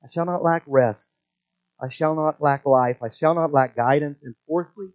shall 0.11 0.25
not 0.25 0.43
lack 0.43 0.63
rest. 0.67 1.11
I 1.81 1.89
shall 1.89 2.15
not 2.15 2.41
lack 2.41 2.65
life. 2.65 2.97
I 3.01 3.09
shall 3.09 3.33
not 3.33 3.53
lack 3.53 3.75
guidance. 3.75 4.23
And 4.23 4.35
fourthly, 4.47 4.89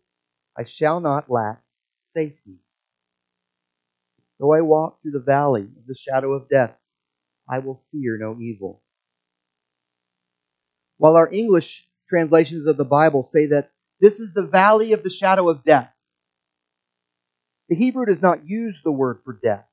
I 0.56 0.64
shall 0.64 1.00
not 1.00 1.30
lack 1.30 1.62
safety. 2.04 2.58
Though 4.38 4.52
I 4.52 4.60
walk 4.60 5.00
through 5.02 5.12
the 5.12 5.20
valley 5.20 5.62
of 5.62 5.86
the 5.86 5.94
shadow 5.94 6.32
of 6.32 6.48
death, 6.48 6.76
I 7.48 7.60
will 7.60 7.82
fear 7.90 8.18
no 8.18 8.38
evil. 8.40 8.82
While 10.98 11.16
our 11.16 11.32
English 11.32 11.88
translations 12.08 12.66
of 12.66 12.76
the 12.76 12.84
Bible 12.84 13.24
say 13.24 13.46
that 13.46 13.70
this 14.00 14.20
is 14.20 14.32
the 14.32 14.46
valley 14.46 14.92
of 14.92 15.02
the 15.02 15.10
shadow 15.10 15.48
of 15.48 15.64
death, 15.64 15.90
the 17.68 17.76
Hebrew 17.76 18.06
does 18.06 18.22
not 18.22 18.46
use 18.46 18.80
the 18.84 18.92
word 18.92 19.20
for 19.24 19.38
death. 19.42 19.66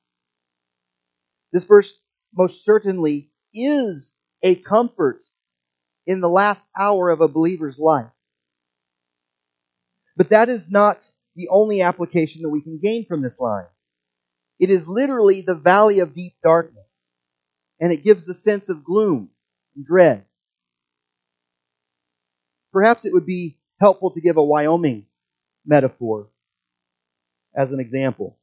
This 1.52 1.64
verse 1.64 2.00
most 2.34 2.64
certainly 2.64 3.30
is 3.52 4.16
a 4.42 4.56
comfort 4.56 5.23
in 6.06 6.20
the 6.20 6.28
last 6.28 6.64
hour 6.78 7.10
of 7.10 7.20
a 7.20 7.28
believer's 7.28 7.78
life. 7.78 8.10
But 10.16 10.30
that 10.30 10.48
is 10.48 10.70
not 10.70 11.10
the 11.34 11.48
only 11.50 11.82
application 11.82 12.42
that 12.42 12.50
we 12.50 12.62
can 12.62 12.78
gain 12.78 13.06
from 13.06 13.22
this 13.22 13.40
line. 13.40 13.66
It 14.60 14.70
is 14.70 14.86
literally 14.86 15.40
the 15.40 15.54
valley 15.54 15.98
of 15.98 16.14
deep 16.14 16.34
darkness, 16.42 17.08
and 17.80 17.92
it 17.92 18.04
gives 18.04 18.24
the 18.24 18.34
sense 18.34 18.68
of 18.68 18.84
gloom 18.84 19.30
and 19.74 19.84
dread. 19.84 20.24
Perhaps 22.72 23.04
it 23.04 23.12
would 23.12 23.26
be 23.26 23.58
helpful 23.80 24.12
to 24.12 24.20
give 24.20 24.36
a 24.36 24.44
Wyoming 24.44 25.06
metaphor 25.66 26.28
as 27.54 27.72
an 27.72 27.80
example. 27.80 28.38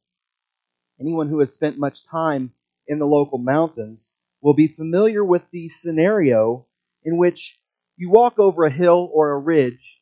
Anyone 1.00 1.28
who 1.28 1.40
has 1.40 1.52
spent 1.52 1.78
much 1.78 2.06
time 2.06 2.52
in 2.86 2.98
the 2.98 3.06
local 3.06 3.38
mountains 3.38 4.16
will 4.40 4.54
be 4.54 4.68
familiar 4.68 5.24
with 5.24 5.42
the 5.50 5.68
scenario 5.68 6.66
in 7.04 7.16
which 7.16 7.58
you 7.96 8.10
walk 8.10 8.38
over 8.38 8.64
a 8.64 8.70
hill 8.70 9.10
or 9.12 9.30
a 9.32 9.38
ridge 9.38 10.00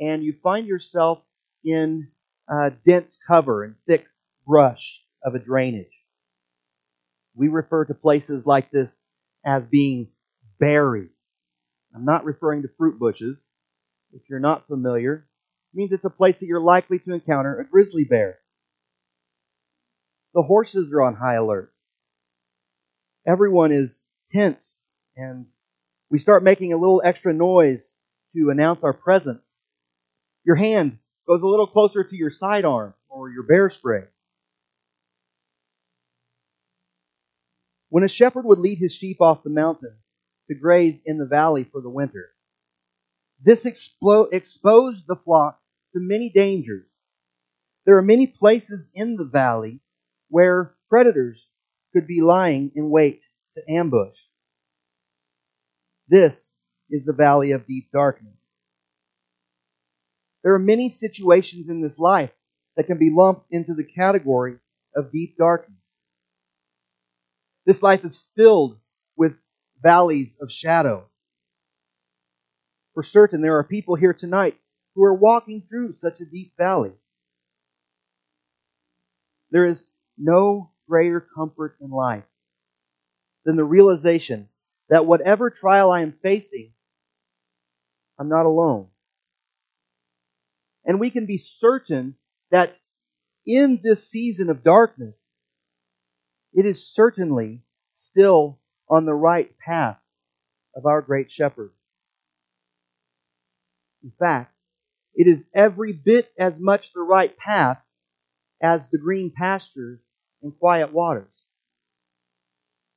and 0.00 0.22
you 0.22 0.34
find 0.42 0.66
yourself 0.66 1.20
in 1.64 2.08
uh, 2.48 2.70
dense 2.86 3.18
cover 3.26 3.64
and 3.64 3.74
thick 3.86 4.06
brush 4.46 5.02
of 5.22 5.34
a 5.34 5.38
drainage. 5.38 5.86
We 7.34 7.48
refer 7.48 7.84
to 7.84 7.94
places 7.94 8.46
like 8.46 8.70
this 8.70 8.98
as 9.44 9.62
being 9.64 10.08
buried. 10.58 11.10
I'm 11.94 12.04
not 12.04 12.24
referring 12.24 12.62
to 12.62 12.68
fruit 12.76 12.98
bushes. 12.98 13.46
If 14.12 14.22
you're 14.28 14.40
not 14.40 14.66
familiar, 14.66 15.28
it 15.72 15.76
means 15.76 15.92
it's 15.92 16.04
a 16.04 16.10
place 16.10 16.38
that 16.38 16.46
you're 16.46 16.60
likely 16.60 16.98
to 17.00 17.12
encounter 17.12 17.60
a 17.60 17.64
grizzly 17.66 18.04
bear. 18.04 18.38
The 20.34 20.42
horses 20.42 20.92
are 20.92 21.02
on 21.02 21.14
high 21.14 21.34
alert. 21.34 21.72
Everyone 23.26 23.72
is 23.72 24.06
tense, 24.32 24.88
and 25.16 25.46
we 26.10 26.18
start 26.18 26.42
making 26.42 26.72
a 26.72 26.76
little 26.76 27.02
extra 27.04 27.32
noise 27.32 27.94
to 28.34 28.50
announce 28.50 28.84
our 28.84 28.92
presence. 28.92 29.60
Your 30.44 30.56
hand 30.56 30.98
goes 31.26 31.42
a 31.42 31.46
little 31.46 31.66
closer 31.66 32.04
to 32.04 32.16
your 32.16 32.30
sidearm 32.30 32.94
or 33.08 33.30
your 33.30 33.42
bear 33.42 33.70
spray. 33.70 34.04
When 37.90 38.04
a 38.04 38.08
shepherd 38.08 38.44
would 38.44 38.58
lead 38.58 38.78
his 38.78 38.92
sheep 38.92 39.20
off 39.20 39.42
the 39.42 39.50
mountain 39.50 39.94
to 40.48 40.54
graze 40.54 41.02
in 41.04 41.18
the 41.18 41.26
valley 41.26 41.64
for 41.64 41.80
the 41.80 41.90
winter, 41.90 42.30
this 43.42 43.64
explo- 43.64 44.32
exposed 44.32 45.06
the 45.06 45.16
flock 45.16 45.60
to 45.94 46.00
many 46.00 46.30
dangers. 46.30 46.86
There 47.86 47.96
are 47.96 48.02
many 48.02 48.26
places 48.26 48.90
in 48.94 49.16
the 49.16 49.24
valley 49.24 49.80
where 50.28 50.74
predators 50.88 51.48
could 51.92 52.06
be 52.06 52.20
lying 52.20 52.72
in 52.74 52.90
wait 52.90 53.22
to 53.56 53.72
ambush. 53.72 54.18
This 56.08 56.56
is 56.90 57.04
the 57.04 57.12
valley 57.12 57.52
of 57.52 57.66
deep 57.66 57.90
darkness. 57.92 58.34
There 60.42 60.54
are 60.54 60.58
many 60.58 60.88
situations 60.88 61.68
in 61.68 61.82
this 61.82 61.98
life 61.98 62.32
that 62.76 62.86
can 62.86 62.98
be 62.98 63.10
lumped 63.14 63.46
into 63.50 63.74
the 63.74 63.84
category 63.84 64.58
of 64.94 65.12
deep 65.12 65.36
darkness. 65.36 65.76
This 67.66 67.82
life 67.82 68.04
is 68.04 68.24
filled 68.36 68.78
with 69.16 69.34
valleys 69.82 70.36
of 70.40 70.50
shadow. 70.50 71.04
For 72.94 73.02
certain, 73.02 73.42
there 73.42 73.58
are 73.58 73.64
people 73.64 73.94
here 73.94 74.14
tonight 74.14 74.56
who 74.94 75.04
are 75.04 75.14
walking 75.14 75.62
through 75.68 75.92
such 75.92 76.20
a 76.20 76.24
deep 76.24 76.52
valley. 76.56 76.92
There 79.50 79.66
is 79.66 79.86
no 80.16 80.70
greater 80.88 81.20
comfort 81.20 81.76
in 81.80 81.90
life 81.90 82.24
than 83.44 83.56
the 83.56 83.64
realization 83.64 84.48
that 84.88 85.06
whatever 85.06 85.50
trial 85.50 85.90
I 85.90 86.00
am 86.02 86.14
facing, 86.22 86.72
I'm 88.18 88.28
not 88.28 88.46
alone. 88.46 88.88
And 90.84 90.98
we 90.98 91.10
can 91.10 91.26
be 91.26 91.36
certain 91.36 92.16
that 92.50 92.72
in 93.46 93.80
this 93.82 94.08
season 94.08 94.50
of 94.50 94.64
darkness, 94.64 95.18
it 96.54 96.66
is 96.66 96.88
certainly 96.88 97.62
still 97.92 98.58
on 98.88 99.04
the 99.04 99.14
right 99.14 99.56
path 99.58 99.98
of 100.74 100.86
our 100.86 101.02
great 101.02 101.30
shepherd. 101.30 101.72
In 104.02 104.12
fact, 104.18 104.54
it 105.14 105.26
is 105.26 105.48
every 105.52 105.92
bit 105.92 106.32
as 106.38 106.54
much 106.58 106.92
the 106.92 107.00
right 107.00 107.36
path 107.36 107.78
as 108.62 108.88
the 108.88 108.98
green 108.98 109.32
pastures 109.36 110.00
and 110.42 110.56
quiet 110.58 110.92
waters. 110.92 111.32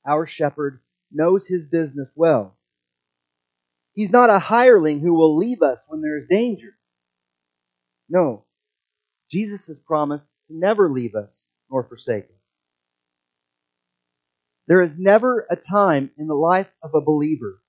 Our 0.07 0.25
shepherd 0.25 0.79
knows 1.11 1.47
his 1.47 1.65
business 1.65 2.09
well. 2.15 2.57
He's 3.93 4.11
not 4.11 4.29
a 4.29 4.39
hireling 4.39 4.99
who 4.99 5.13
will 5.13 5.35
leave 5.35 5.61
us 5.61 5.83
when 5.87 6.01
there 6.01 6.17
is 6.17 6.27
danger. 6.29 6.77
No, 8.09 8.45
Jesus 9.29 9.67
has 9.67 9.77
promised 9.79 10.27
to 10.47 10.57
never 10.57 10.89
leave 10.89 11.15
us 11.15 11.45
nor 11.69 11.83
forsake 11.83 12.25
us. 12.25 12.41
There 14.67 14.81
is 14.81 14.97
never 14.97 15.45
a 15.49 15.55
time 15.55 16.11
in 16.17 16.27
the 16.27 16.35
life 16.35 16.69
of 16.81 16.93
a 16.93 17.01
believer 17.01 17.61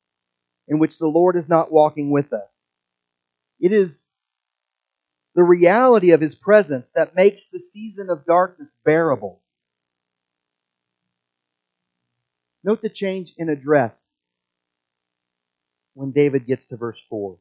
in 0.69 0.79
which 0.79 0.99
the 0.99 1.09
Lord 1.09 1.37
is 1.37 1.49
not 1.49 1.73
walking 1.73 2.11
with 2.11 2.33
us. 2.33 2.69
It 3.59 3.73
is 3.73 4.09
the 5.35 5.43
reality 5.43 6.13
of 6.13 6.21
His 6.21 6.35
presence 6.35 6.93
that 6.95 7.17
makes 7.17 7.49
the 7.49 7.61
season 7.61 8.11
of 8.11 8.25
darkness 8.25 8.73
bearable. 8.85 9.42
Note 12.65 12.83
the 12.83 12.89
change 12.89 13.35
in 13.37 13.49
address 13.49 14.15
when 15.95 16.13
David 16.13 16.47
gets 16.47 16.67
to 16.67 16.77
verse 16.77 17.03
4. 17.11 17.37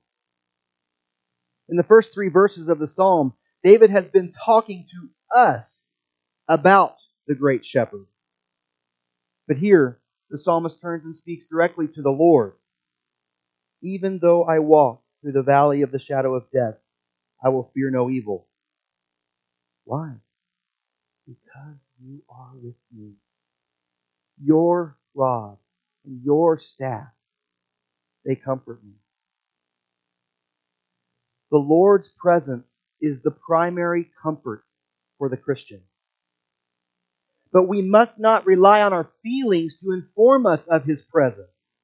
In 1.70 1.78
the 1.78 1.84
first 1.84 2.14
three 2.14 2.30
verses 2.30 2.68
of 2.68 2.80
the 2.80 2.88
psalm, 2.88 3.34
David 3.64 3.92
has 3.92 4.10
been 4.10 4.32
talking 4.32 4.86
to 4.92 5.38
us 5.38 5.94
about 6.48 6.96
the 7.28 7.36
great 7.36 7.66
shepherd. 7.66 8.08
But 9.48 9.58
here, 9.58 10.00
the 10.30 10.40
psalmist 10.40 10.82
turns 10.82 11.06
and 11.06 11.16
speaks 11.16 11.46
directly 11.46 11.88
to 11.90 12.02
the 12.02 12.10
Lord. 12.10 12.54
Even 13.82 14.20
though 14.20 14.44
I 14.44 14.60
walk 14.60 15.04
through 15.22 15.34
the 15.34 15.44
valley 15.44 15.82
of 15.82 15.92
the 15.92 16.00
shadow 16.00 16.36
of 16.36 16.52
death, 16.52 16.78
I 17.44 17.50
will 17.50 17.72
fear 17.74 17.90
no 17.90 18.10
evil. 18.10 18.48
Why? 19.86 20.14
Because 21.28 21.78
you 22.04 22.22
are 22.30 22.52
with 22.56 22.76
me. 22.96 23.14
Your 24.44 24.98
rod 25.14 25.58
and 26.06 26.24
your 26.24 26.60
staff, 26.60 27.08
they 28.26 28.36
comfort 28.36 28.84
me. 28.84 28.94
The 31.52 31.58
Lord's 31.58 32.10
presence 32.10 32.86
is 33.02 33.22
the 33.22 33.32
primary 33.32 34.10
comfort 34.22 34.64
for 35.18 35.28
the 35.28 35.38
Christian. 35.38 35.82
But 37.52 37.68
we 37.68 37.82
must 37.82 38.20
not 38.20 38.46
rely 38.46 38.82
on 38.82 38.94
our 38.94 39.10
feelings 39.22 39.78
to 39.80 39.92
inform 39.92 40.46
us 40.46 40.68
of 40.68 40.86
His 40.86 41.02
presence. 41.02 41.80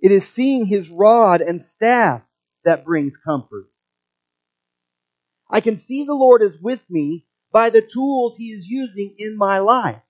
It 0.00 0.12
is 0.12 0.26
seeing 0.26 0.64
His 0.64 0.90
rod 0.90 1.42
and 1.42 1.60
staff 1.60 2.22
that 2.64 2.84
brings 2.84 3.16
comfort. 3.16 3.68
I 5.50 5.60
can 5.60 5.76
see 5.76 6.04
the 6.04 6.14
Lord 6.14 6.42
is 6.42 6.58
with 6.60 6.82
me 6.88 7.26
by 7.52 7.70
the 7.70 7.82
tools 7.82 8.36
He 8.36 8.52
is 8.52 8.68
using 8.68 9.14
in 9.18 9.36
my 9.36 9.58
life. 9.58 10.02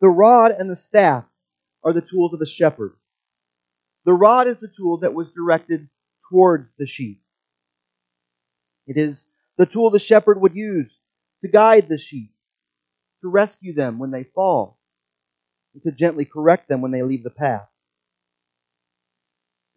The 0.00 0.08
rod 0.08 0.52
and 0.52 0.70
the 0.70 0.76
staff 0.76 1.24
are 1.84 1.92
the 1.92 2.00
tools 2.00 2.32
of 2.34 2.40
a 2.40 2.46
shepherd. 2.46 2.94
The 4.04 4.12
rod 4.12 4.48
is 4.48 4.60
the 4.60 4.72
tool 4.74 4.98
that 4.98 5.14
was 5.14 5.32
directed 5.32 5.88
towards 6.30 6.74
the 6.76 6.86
sheep. 6.86 7.22
It 8.86 8.96
is 8.96 9.26
the 9.56 9.66
tool 9.66 9.90
the 9.90 9.98
shepherd 9.98 10.40
would 10.40 10.54
use 10.54 10.98
to 11.42 11.48
guide 11.48 11.88
the 11.88 11.98
sheep, 11.98 12.32
to 13.22 13.28
rescue 13.28 13.74
them 13.74 13.98
when 13.98 14.10
they 14.10 14.24
fall, 14.24 14.78
and 15.74 15.82
to 15.82 15.92
gently 15.92 16.24
correct 16.24 16.68
them 16.68 16.80
when 16.80 16.92
they 16.92 17.02
leave 17.02 17.22
the 17.22 17.30
path. 17.30 17.68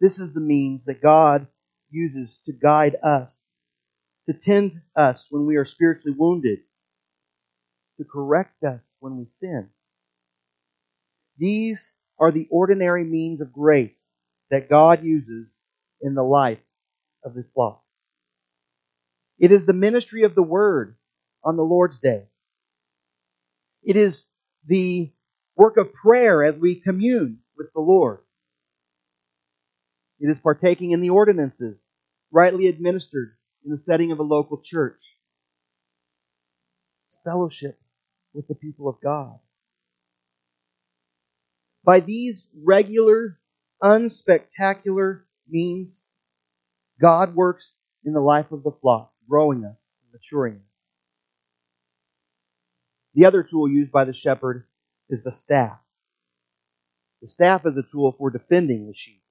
This 0.00 0.18
is 0.18 0.32
the 0.32 0.40
means 0.40 0.86
that 0.86 1.02
God 1.02 1.46
uses 1.90 2.38
to 2.46 2.52
guide 2.52 2.96
us, 3.02 3.46
to 4.26 4.34
tend 4.34 4.80
us 4.96 5.26
when 5.30 5.46
we 5.46 5.56
are 5.56 5.64
spiritually 5.64 6.16
wounded, 6.18 6.60
to 7.98 8.04
correct 8.04 8.64
us 8.64 8.80
when 9.00 9.16
we 9.18 9.26
sin. 9.26 9.68
These 11.38 11.92
are 12.18 12.30
the 12.30 12.48
ordinary 12.50 13.04
means 13.04 13.40
of 13.40 13.52
grace 13.52 14.12
that 14.50 14.68
God 14.68 15.02
uses 15.02 15.60
in 16.00 16.14
the 16.14 16.22
life 16.22 16.60
of 17.24 17.34
his 17.34 17.46
flock. 17.54 17.82
It 19.38 19.50
is 19.50 19.66
the 19.66 19.72
ministry 19.72 20.22
of 20.22 20.34
the 20.34 20.42
word 20.42 20.96
on 21.42 21.56
the 21.56 21.64
Lord's 21.64 21.98
day. 21.98 22.28
It 23.82 23.96
is 23.96 24.24
the 24.66 25.12
work 25.56 25.76
of 25.76 25.92
prayer 25.92 26.44
as 26.44 26.56
we 26.56 26.76
commune 26.76 27.40
with 27.56 27.72
the 27.74 27.80
Lord. 27.80 28.20
It 30.20 30.28
is 30.30 30.38
partaking 30.38 30.92
in 30.92 31.00
the 31.00 31.10
ordinances 31.10 31.76
rightly 32.30 32.68
administered 32.68 33.36
in 33.64 33.70
the 33.70 33.78
setting 33.78 34.12
of 34.12 34.18
a 34.18 34.24
local 34.24 34.60
church. 34.62 35.00
It's 37.04 37.18
fellowship 37.24 37.78
with 38.32 38.48
the 38.48 38.54
people 38.54 38.88
of 38.88 39.00
God. 39.02 39.38
By 41.84 42.00
these 42.00 42.46
regular, 42.56 43.38
unspectacular 43.82 45.22
means, 45.46 46.08
God 47.00 47.34
works 47.34 47.76
in 48.04 48.12
the 48.14 48.20
life 48.20 48.52
of 48.52 48.62
the 48.62 48.72
flock, 48.72 49.12
growing 49.28 49.64
us, 49.64 49.76
maturing 50.12 50.54
us. 50.56 50.60
The 53.14 53.26
other 53.26 53.42
tool 53.42 53.68
used 53.68 53.92
by 53.92 54.04
the 54.04 54.12
shepherd 54.12 54.66
is 55.08 55.24
the 55.24 55.32
staff. 55.32 55.78
The 57.20 57.28
staff 57.28 57.66
is 57.66 57.76
a 57.76 57.82
tool 57.82 58.12
for 58.18 58.30
defending 58.30 58.86
the 58.86 58.94
sheep. 58.94 59.22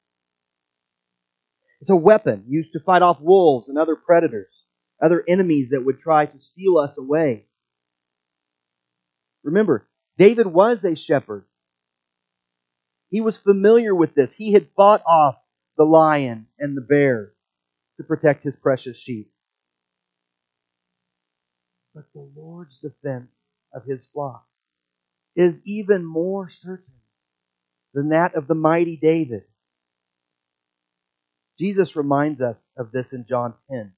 It's 1.82 1.90
a 1.90 1.96
weapon 1.96 2.46
used 2.48 2.74
to 2.74 2.80
fight 2.80 3.02
off 3.02 3.20
wolves 3.20 3.68
and 3.68 3.78
other 3.78 3.96
predators, 3.96 4.54
other 5.02 5.24
enemies 5.28 5.72
that 5.72 5.84
would 5.84 6.00
try 6.00 6.26
to 6.26 6.40
steal 6.40 6.78
us 6.78 6.98
away. 6.98 7.48
Remember, 9.44 9.88
David 10.18 10.48
was 10.48 10.86
a 10.86 10.96
shepherd. 10.96 11.46
He 13.14 13.22
was 13.22 13.38
familiar 13.38 13.94
with 13.94 14.16
this. 14.16 14.34
He 14.34 14.54
had 14.54 14.72
fought 14.76 15.04
off 15.06 15.36
the 15.78 15.84
lion 15.84 16.48
and 16.58 16.76
the 16.76 16.82
bear 16.82 17.32
to 17.98 18.04
protect 18.04 18.42
his 18.42 18.56
precious 18.56 18.98
sheep. 18.98 19.32
But 21.94 22.06
the 22.16 22.28
Lord's 22.36 22.80
defense 22.80 23.50
of 23.72 23.84
his 23.86 24.08
flock 24.08 24.48
is 25.36 25.62
even 25.64 26.04
more 26.04 26.50
certain 26.50 26.96
than 27.94 28.10
that 28.10 28.34
of 28.34 28.48
the 28.48 28.56
mighty 28.56 28.98
David. 28.98 29.44
Jesus 31.60 31.96
reminds 31.96 32.42
us 32.42 32.72
of 32.78 32.92
this 32.92 33.14
in 33.14 33.28
John 33.30 33.54
10. 33.70 33.94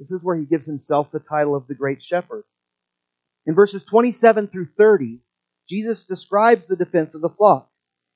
This 0.00 0.10
is 0.10 0.20
where 0.20 0.36
he 0.36 0.46
gives 0.46 0.66
himself 0.66 1.12
the 1.12 1.20
title 1.20 1.54
of 1.54 1.68
the 1.68 1.76
Great 1.76 2.02
Shepherd. 2.02 2.42
In 3.46 3.54
verses 3.54 3.84
27 3.84 4.48
through 4.48 4.70
30, 4.76 5.20
Jesus 5.68 6.02
describes 6.02 6.66
the 6.66 6.74
defense 6.74 7.14
of 7.14 7.20
the 7.20 7.30
flock. 7.30 7.71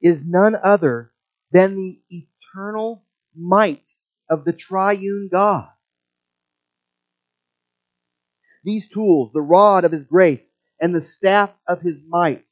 is 0.00 0.24
none 0.26 0.56
other 0.62 1.12
than 1.52 1.76
the 1.76 2.00
eternal 2.10 3.04
might 3.34 3.88
of 4.28 4.44
the 4.44 4.52
triune 4.52 5.28
God. 5.32 5.68
These 8.64 8.88
tools, 8.88 9.32
the 9.32 9.40
rod 9.40 9.84
of 9.84 9.92
his 9.92 10.04
grace 10.04 10.54
and 10.80 10.94
the 10.94 11.00
staff 11.00 11.50
of 11.68 11.80
his 11.80 11.96
might, 12.08 12.48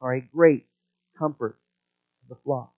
are 0.00 0.14
a 0.14 0.20
great 0.20 0.66
comfort 1.18 1.58
to 2.22 2.28
the 2.30 2.40
flock. 2.42 2.72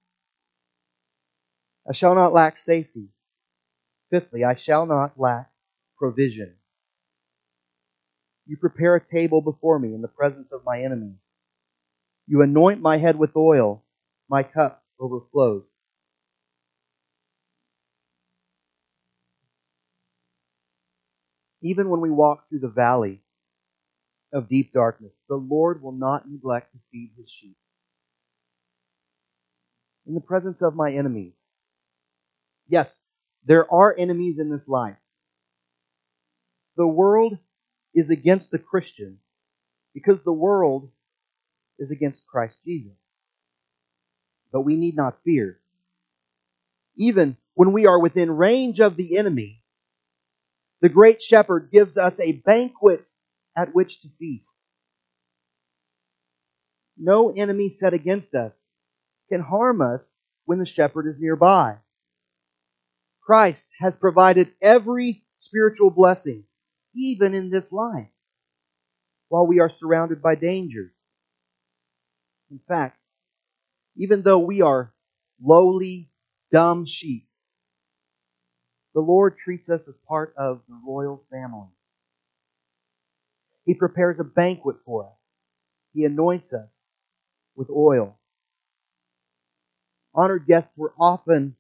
I 1.89 1.93
shall 1.93 2.15
not 2.15 2.33
lack 2.33 2.59
safety. 2.59 3.09
Fifthly, 4.11 4.45
I 4.45 4.55
shall 4.55 4.87
not 4.87 5.19
lack 5.19 5.51
provision. 5.97 6.55
You 8.47 8.57
prepare 8.57 8.97
a 8.97 9.05
table 9.05 9.41
before 9.41 9.79
me 9.79 9.95
in 9.95 10.03
the 10.03 10.09
presence 10.09 10.53
of 10.53 10.65
my 10.65 10.83
enemies. 10.83 11.22
You 12.27 12.43
anoint 12.43 12.81
my 12.81 12.99
head 12.99 13.19
with 13.19 13.37
oil, 13.37 13.85
my 14.29 14.43
cup 14.43 14.85
overflows. 14.99 15.65
Even 21.63 21.91
when 21.91 22.01
we 22.01 22.11
walk 22.11 22.49
through 22.49 22.61
the 22.61 22.69
valley 22.69 23.23
of 24.33 24.49
deep 24.49 24.73
darkness, 24.73 25.13
the 25.29 25.37
Lord 25.37 25.83
will 25.83 25.93
not 25.93 26.29
neglect 26.29 26.73
to 26.73 26.79
feed 26.91 27.13
his 27.17 27.31
sheep. 27.31 27.57
In 30.07 30.15
the 30.15 30.21
presence 30.21 30.63
of 30.63 30.75
my 30.75 30.93
enemies. 30.93 31.41
Yes, 32.69 33.01
there 33.45 33.73
are 33.73 33.95
enemies 33.97 34.39
in 34.39 34.51
this 34.51 34.69
life. 34.69 34.97
The 36.77 36.87
world 36.87 37.39
is 37.95 38.11
against 38.11 38.51
the 38.51 38.59
Christian 38.59 39.19
because 39.95 40.23
the 40.23 40.33
world 40.33 40.91
is 41.79 41.91
against 41.91 42.27
Christ 42.27 42.59
Jesus. 42.65 42.93
But 44.53 44.63
we 44.63 44.77
need 44.77 44.97
not 44.97 45.19
fear. 45.25 45.59
Even 46.97 47.37
when 47.55 47.73
we 47.73 47.87
are 47.87 48.01
within 48.01 48.31
range 48.31 48.81
of 48.81 48.97
the 48.97 49.17
enemy, 49.17 49.63
the 50.81 50.89
great 50.89 51.23
shepherd 51.23 51.71
gives 51.73 51.97
us 51.97 52.21
a 52.21 52.33
banquet 52.33 53.07
at 53.57 53.75
which 53.75 54.03
to 54.03 54.09
feast. 54.19 54.51
No 56.99 57.31
enemy 57.31 57.69
set 57.71 57.95
against 57.95 58.35
us 58.35 58.67
can 59.29 59.41
harm 59.41 59.81
us 59.81 60.19
when 60.45 60.59
the 60.59 60.67
shepherd 60.67 61.07
is 61.07 61.21
nearby. 61.21 61.77
Christ 63.23 63.69
has 63.81 63.97
provided 63.97 64.53
every 64.61 65.25
spiritual 65.41 65.91
blessing, 65.91 66.45
even 66.95 67.35
in 67.35 67.51
this 67.51 67.73
life, 67.73 68.09
while 69.29 69.47
we 69.47 69.61
are 69.61 69.71
surrounded 69.71 70.21
by 70.21 70.35
dangers. 70.35 70.93
In 72.53 72.61
fact, 72.69 72.99
even 73.97 74.21
though 74.21 74.41
we 74.41 74.61
are 74.61 74.93
lowly, 75.43 76.11
dumb 76.53 76.85
sheep, 76.85 77.27
the 78.93 79.01
Lord 79.01 79.39
treats 79.39 79.71
us 79.71 79.89
as 79.89 79.95
part 80.07 80.35
of 80.37 80.61
the 80.69 80.79
royal 80.87 81.25
family. 81.31 81.69
He 83.65 83.73
prepares 83.73 84.21
a 84.21 84.25
banquet 84.25 84.77
for 84.85 85.07
us. 85.07 85.17
He 85.95 86.05
anoints 86.05 86.53
us 86.53 86.79
with 87.57 87.71
oil. 87.71 88.19
Honored 90.15 90.47
guests 90.47 90.73
were 90.77 90.93
often 91.01 91.57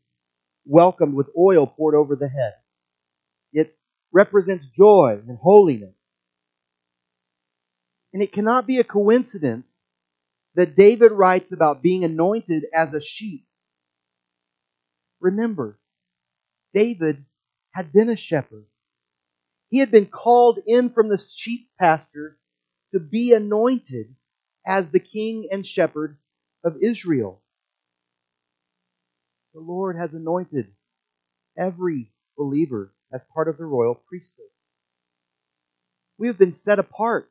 welcomed 0.66 1.14
with 1.14 1.30
oil 1.38 1.66
poured 1.66 1.94
over 1.94 2.16
the 2.16 2.28
head. 2.28 2.52
It 3.54 3.78
represents 4.12 4.66
joy 4.66 5.22
and 5.26 5.38
holiness. 5.38 5.94
And 8.12 8.22
it 8.22 8.32
cannot 8.32 8.66
be 8.66 8.78
a 8.78 8.84
coincidence 8.84 9.82
that 10.56 10.76
David 10.76 11.12
writes 11.12 11.52
about 11.52 11.82
being 11.82 12.04
anointed 12.04 12.64
as 12.74 12.94
a 12.94 13.00
sheep. 13.00 13.46
Remember, 15.20 15.78
David 16.74 17.24
had 17.72 17.92
been 17.92 18.10
a 18.10 18.16
shepherd. 18.16 18.66
He 19.70 19.78
had 19.78 19.90
been 19.90 20.06
called 20.06 20.60
in 20.66 20.90
from 20.90 21.08
the 21.08 21.18
sheep 21.18 21.70
pasture 21.80 22.38
to 22.92 23.00
be 23.00 23.34
anointed 23.34 24.14
as 24.66 24.90
the 24.90 25.00
king 25.00 25.48
and 25.52 25.66
shepherd 25.66 26.18
of 26.64 26.76
Israel. 26.82 27.42
The 29.54 29.60
Lord 29.60 29.96
has 29.96 30.14
anointed 30.14 30.68
every 31.58 32.12
believer 32.38 32.92
as 33.12 33.20
part 33.34 33.48
of 33.48 33.58
the 33.58 33.66
royal 33.66 33.94
priesthood. 33.94 34.46
We 36.18 36.28
have 36.28 36.38
been 36.38 36.52
set 36.52 36.78
apart 36.78 37.30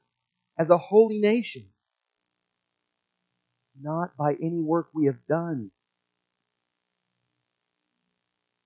as 0.59 0.69
a 0.69 0.77
holy 0.77 1.19
nation, 1.19 1.65
not 3.81 4.15
by 4.17 4.33
any 4.33 4.59
work 4.59 4.89
we 4.93 5.05
have 5.05 5.25
done. 5.27 5.71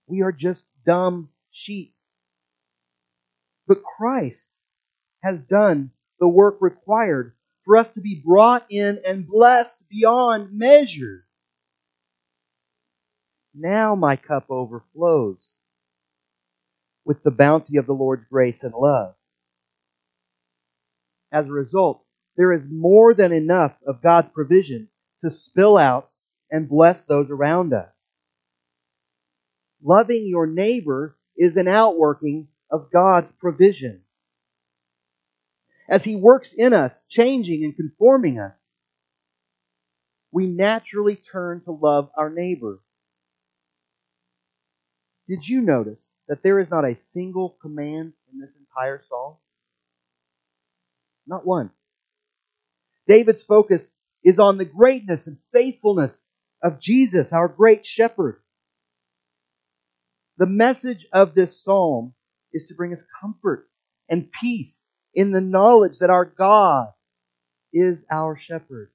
We 0.07 0.21
are 0.21 0.31
just 0.31 0.65
dumb 0.85 1.29
sheep. 1.51 1.95
But 3.67 3.83
Christ 3.83 4.51
has 5.23 5.41
done 5.41 5.91
the 6.19 6.27
work 6.27 6.57
required 6.61 7.33
for 7.63 7.77
us 7.77 7.89
to 7.89 8.01
be 8.01 8.21
brought 8.23 8.65
in 8.69 9.01
and 9.05 9.27
blessed 9.27 9.77
beyond 9.89 10.53
measure. 10.53 11.25
Now 13.55 13.95
my 13.95 14.15
cup 14.15 14.45
overflows 14.49 15.55
with 17.05 17.23
the 17.23 17.31
bounty 17.31 17.77
of 17.77 17.85
the 17.85 17.93
Lord's 17.93 18.25
grace 18.29 18.63
and 18.63 18.73
love. 18.73 19.15
As 21.31 21.47
a 21.47 21.51
result, 21.51 22.03
there 22.37 22.53
is 22.53 22.63
more 22.69 23.13
than 23.13 23.31
enough 23.31 23.73
of 23.87 24.01
God's 24.01 24.29
provision 24.29 24.89
to 25.25 25.31
spill 25.31 25.75
out 25.75 26.11
and 26.51 26.69
bless 26.69 27.05
those 27.05 27.31
around 27.31 27.73
us. 27.73 28.09
Loving 29.83 30.27
your 30.27 30.45
neighbor 30.45 31.17
is 31.35 31.57
an 31.57 31.67
outworking 31.67 32.47
of 32.69 32.91
God's 32.91 33.31
provision. 33.31 34.01
As 35.89 36.03
He 36.03 36.15
works 36.15 36.53
in 36.53 36.73
us, 36.73 37.03
changing 37.09 37.63
and 37.63 37.75
conforming 37.75 38.39
us, 38.39 38.63
we 40.31 40.47
naturally 40.47 41.15
turn 41.15 41.61
to 41.61 41.71
love 41.71 42.09
our 42.15 42.29
neighbor. 42.29 42.79
Did 45.27 45.47
you 45.47 45.61
notice 45.61 46.07
that 46.27 46.43
there 46.43 46.59
is 46.59 46.69
not 46.69 46.85
a 46.85 46.95
single 46.95 47.57
command 47.61 48.13
in 48.31 48.39
this 48.39 48.57
entire 48.57 49.01
psalm? 49.01 49.37
Not 51.25 51.47
one. 51.47 51.71
David's 53.07 53.43
focus 53.43 53.95
is 54.25 54.39
on 54.39 54.57
the 54.57 54.65
greatness 54.65 55.27
and 55.27 55.37
faithfulness 55.53 56.29
of 56.63 56.81
Jesus, 56.81 57.33
our 57.33 57.47
great 57.47 57.85
shepherd. 57.85 58.41
The 60.37 60.47
message 60.47 61.07
of 61.13 61.35
this 61.35 61.63
psalm 61.63 62.13
is 62.53 62.67
to 62.67 62.75
bring 62.75 62.93
us 62.93 63.05
comfort 63.21 63.69
and 64.09 64.31
peace 64.31 64.89
in 65.13 65.31
the 65.31 65.41
knowledge 65.41 65.99
that 65.99 66.09
our 66.09 66.25
God 66.25 66.89
is 67.73 68.05
our 68.11 68.37
shepherd. 68.37 68.91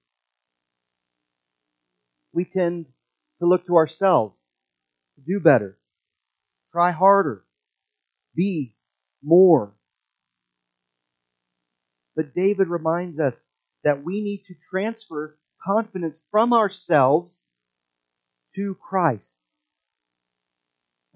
We 2.32 2.44
tend 2.44 2.86
to 3.40 3.46
look 3.46 3.66
to 3.66 3.76
ourselves 3.76 4.36
to 5.16 5.22
do 5.22 5.40
better, 5.40 5.78
Try 6.72 6.92
harder. 6.92 7.44
Be 8.34 8.76
more. 9.22 9.74
But 12.16 12.34
David 12.34 12.68
reminds 12.68 13.18
us 13.18 13.48
that 13.84 14.02
we 14.02 14.20
need 14.20 14.44
to 14.46 14.54
transfer 14.70 15.36
confidence 15.62 16.22
from 16.30 16.52
ourselves 16.52 17.46
to 18.54 18.74
Christ. 18.76 19.38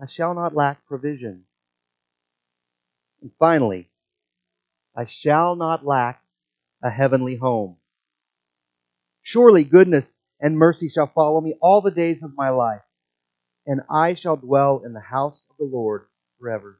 I 0.00 0.06
shall 0.06 0.34
not 0.34 0.54
lack 0.54 0.86
provision. 0.86 1.44
And 3.22 3.30
finally, 3.38 3.88
I 4.96 5.04
shall 5.04 5.56
not 5.56 5.84
lack 5.84 6.22
a 6.82 6.90
heavenly 6.90 7.36
home. 7.36 7.76
Surely 9.22 9.64
goodness 9.64 10.18
and 10.40 10.58
mercy 10.58 10.88
shall 10.88 11.06
follow 11.06 11.40
me 11.40 11.54
all 11.60 11.80
the 11.80 11.90
days 11.90 12.22
of 12.22 12.36
my 12.36 12.50
life, 12.50 12.82
and 13.66 13.80
I 13.90 14.14
shall 14.14 14.36
dwell 14.36 14.82
in 14.84 14.92
the 14.92 15.00
house 15.00 15.40
of 15.50 15.56
the 15.56 15.64
Lord 15.64 16.06
forever. 16.38 16.78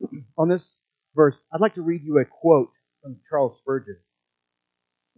On 0.38 0.48
this 0.48 0.76
verse, 1.14 1.40
I'd 1.52 1.60
like 1.60 1.74
to 1.74 1.82
read 1.82 2.02
you 2.02 2.18
a 2.18 2.24
quote 2.24 2.72
from 3.04 3.20
Charles 3.28 3.58
Spurgeon 3.58 3.98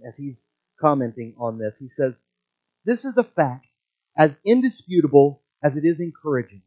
as 0.08 0.18
he's 0.18 0.48
commenting 0.80 1.34
on 1.38 1.58
this. 1.58 1.78
He 1.78 1.88
says, 1.88 2.24
This 2.84 3.04
is 3.06 3.16
a 3.16 3.24
fact 3.24 3.68
as 4.18 4.40
indisputable 4.44 5.42
as 5.62 5.76
it 5.76 5.84
is 5.84 6.00
encouraging, 6.00 6.62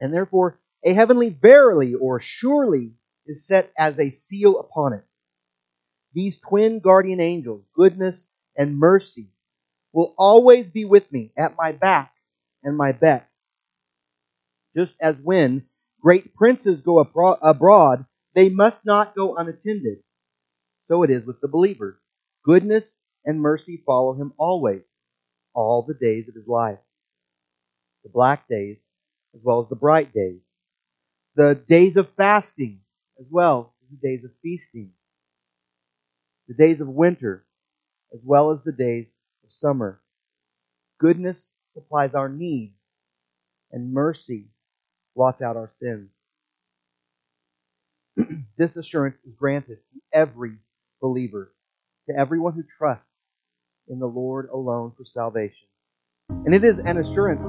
and 0.00 0.12
therefore 0.14 0.58
a 0.84 0.94
heavenly 0.94 1.28
verily 1.28 1.94
or 1.94 2.20
surely 2.20 2.94
is 3.26 3.46
set 3.46 3.70
as 3.78 4.00
a 4.00 4.10
seal 4.10 4.58
upon 4.58 4.94
it. 4.94 5.04
These 6.14 6.38
twin 6.38 6.80
guardian 6.80 7.20
angels, 7.20 7.64
goodness 7.76 8.30
and 8.56 8.78
mercy, 8.78 9.28
will 9.92 10.14
always 10.16 10.70
be 10.70 10.86
with 10.86 11.12
me 11.12 11.32
at 11.36 11.56
my 11.56 11.72
back 11.72 12.12
and 12.64 12.76
my 12.76 12.92
beck 12.92 13.28
just 14.78 14.94
as 15.00 15.16
when 15.16 15.64
great 16.00 16.34
princes 16.36 16.82
go 16.82 17.00
abroad, 17.00 18.06
they 18.34 18.48
must 18.48 18.86
not 18.86 19.14
go 19.16 19.36
unattended. 19.36 20.02
So 20.86 21.02
it 21.02 21.10
is 21.10 21.24
with 21.26 21.40
the 21.40 21.48
believer. 21.48 22.00
Goodness 22.44 22.98
and 23.24 23.40
mercy 23.40 23.82
follow 23.86 24.14
him 24.14 24.32
always, 24.38 24.82
all 25.54 25.82
the 25.82 25.94
days 25.94 26.28
of 26.28 26.34
his 26.34 26.48
life. 26.48 26.78
The 28.04 28.10
black 28.10 28.48
days, 28.48 28.78
as 29.34 29.42
well 29.44 29.62
as 29.62 29.68
the 29.68 29.76
bright 29.76 30.12
days. 30.12 30.40
The 31.36 31.54
days 31.68 31.96
of 31.96 32.10
fasting, 32.14 32.80
as 33.20 33.26
well 33.30 33.74
as 33.82 33.90
the 33.90 34.08
days 34.08 34.24
of 34.24 34.32
feasting. 34.42 34.92
The 36.48 36.54
days 36.54 36.80
of 36.80 36.88
winter, 36.88 37.46
as 38.14 38.20
well 38.24 38.50
as 38.50 38.64
the 38.64 38.72
days 38.72 39.16
of 39.44 39.52
summer. 39.52 40.00
Goodness 40.98 41.54
supplies 41.74 42.14
our 42.14 42.28
needs, 42.28 42.74
and 43.72 43.92
mercy 43.92 44.48
blots 45.14 45.42
out 45.42 45.56
our 45.56 45.72
sins. 45.76 46.10
this 48.58 48.76
assurance 48.76 49.18
is 49.24 49.34
granted 49.34 49.78
to 49.92 50.00
every 50.12 50.56
believer, 51.00 51.54
to 52.08 52.16
everyone 52.16 52.54
who 52.54 52.62
trusts 52.62 53.28
in 53.88 53.98
the 53.98 54.06
Lord 54.06 54.48
alone 54.52 54.92
for 54.96 55.04
salvation. 55.04 55.68
And 56.28 56.54
it 56.54 56.64
is 56.64 56.78
an 56.78 56.98
assurance 56.98 57.44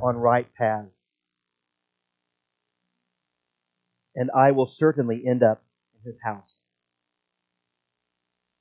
on 0.01 0.18
right 0.18 0.47
paths. 0.55 0.94
And 4.16 4.32
I 4.32 4.51
will 4.51 4.66
certainly 4.66 5.26
end 5.26 5.43
up 5.43 5.63
in 5.93 6.09
his 6.09 6.20
house. 6.22 6.59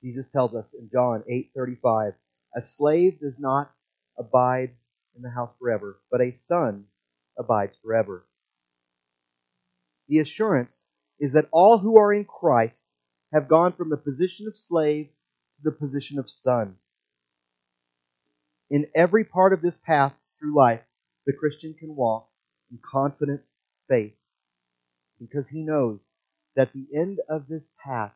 Jesus 0.01 0.27
tells 0.27 0.53
us 0.53 0.73
in 0.73 0.89
John 0.89 1.23
8:35, 1.27 2.15
"A 2.55 2.61
slave 2.61 3.19
does 3.19 3.39
not 3.39 3.73
abide 4.17 4.75
in 5.15 5.21
the 5.21 5.29
house 5.29 5.55
forever, 5.57 5.99
but 6.11 6.21
a 6.21 6.33
son 6.33 6.87
abides 7.37 7.77
forever." 7.77 8.25
The 10.07 10.19
assurance 10.19 10.83
is 11.19 11.31
that 11.31 11.49
all 11.51 11.77
who 11.77 11.97
are 11.97 12.13
in 12.13 12.25
Christ 12.25 12.89
have 13.31 13.47
gone 13.47 13.73
from 13.73 13.89
the 13.89 13.97
position 13.97 14.47
of 14.47 14.57
slave 14.57 15.07
to 15.57 15.63
the 15.63 15.71
position 15.71 16.19
of 16.19 16.29
son. 16.29 16.77
In 18.69 18.91
every 18.93 19.23
part 19.23 19.53
of 19.53 19.61
this 19.61 19.77
path 19.77 20.13
through 20.37 20.53
life, 20.53 20.85
the 21.25 21.33
Christian 21.33 21.73
can 21.73 21.95
walk 21.95 22.29
in 22.69 22.77
confident 22.77 23.41
faith 23.87 24.15
because 25.19 25.49
he 25.49 25.61
knows 25.63 25.99
that 26.55 26.73
the 26.73 26.87
end 26.95 27.19
of 27.29 27.47
this 27.47 27.63
path 27.83 28.13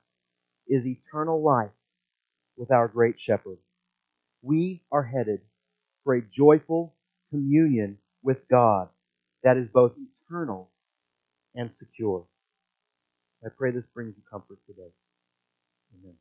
is 0.67 0.87
eternal 0.87 1.43
life 1.43 1.71
with 2.57 2.71
our 2.71 2.87
great 2.87 3.19
shepherd. 3.19 3.57
We 4.41 4.83
are 4.91 5.03
headed 5.03 5.41
for 6.05 6.15
a 6.15 6.21
joyful 6.23 6.95
communion 7.31 7.99
with 8.23 8.47
God 8.49 8.89
that 9.43 9.57
is 9.57 9.69
both 9.69 9.93
eternal 10.29 10.71
and 11.55 11.71
secure. 11.73 12.25
I 13.45 13.49
pray 13.57 13.71
this 13.71 13.85
brings 13.93 14.15
you 14.17 14.23
comfort 14.31 14.59
today. 14.67 14.91
Amen. 15.99 16.15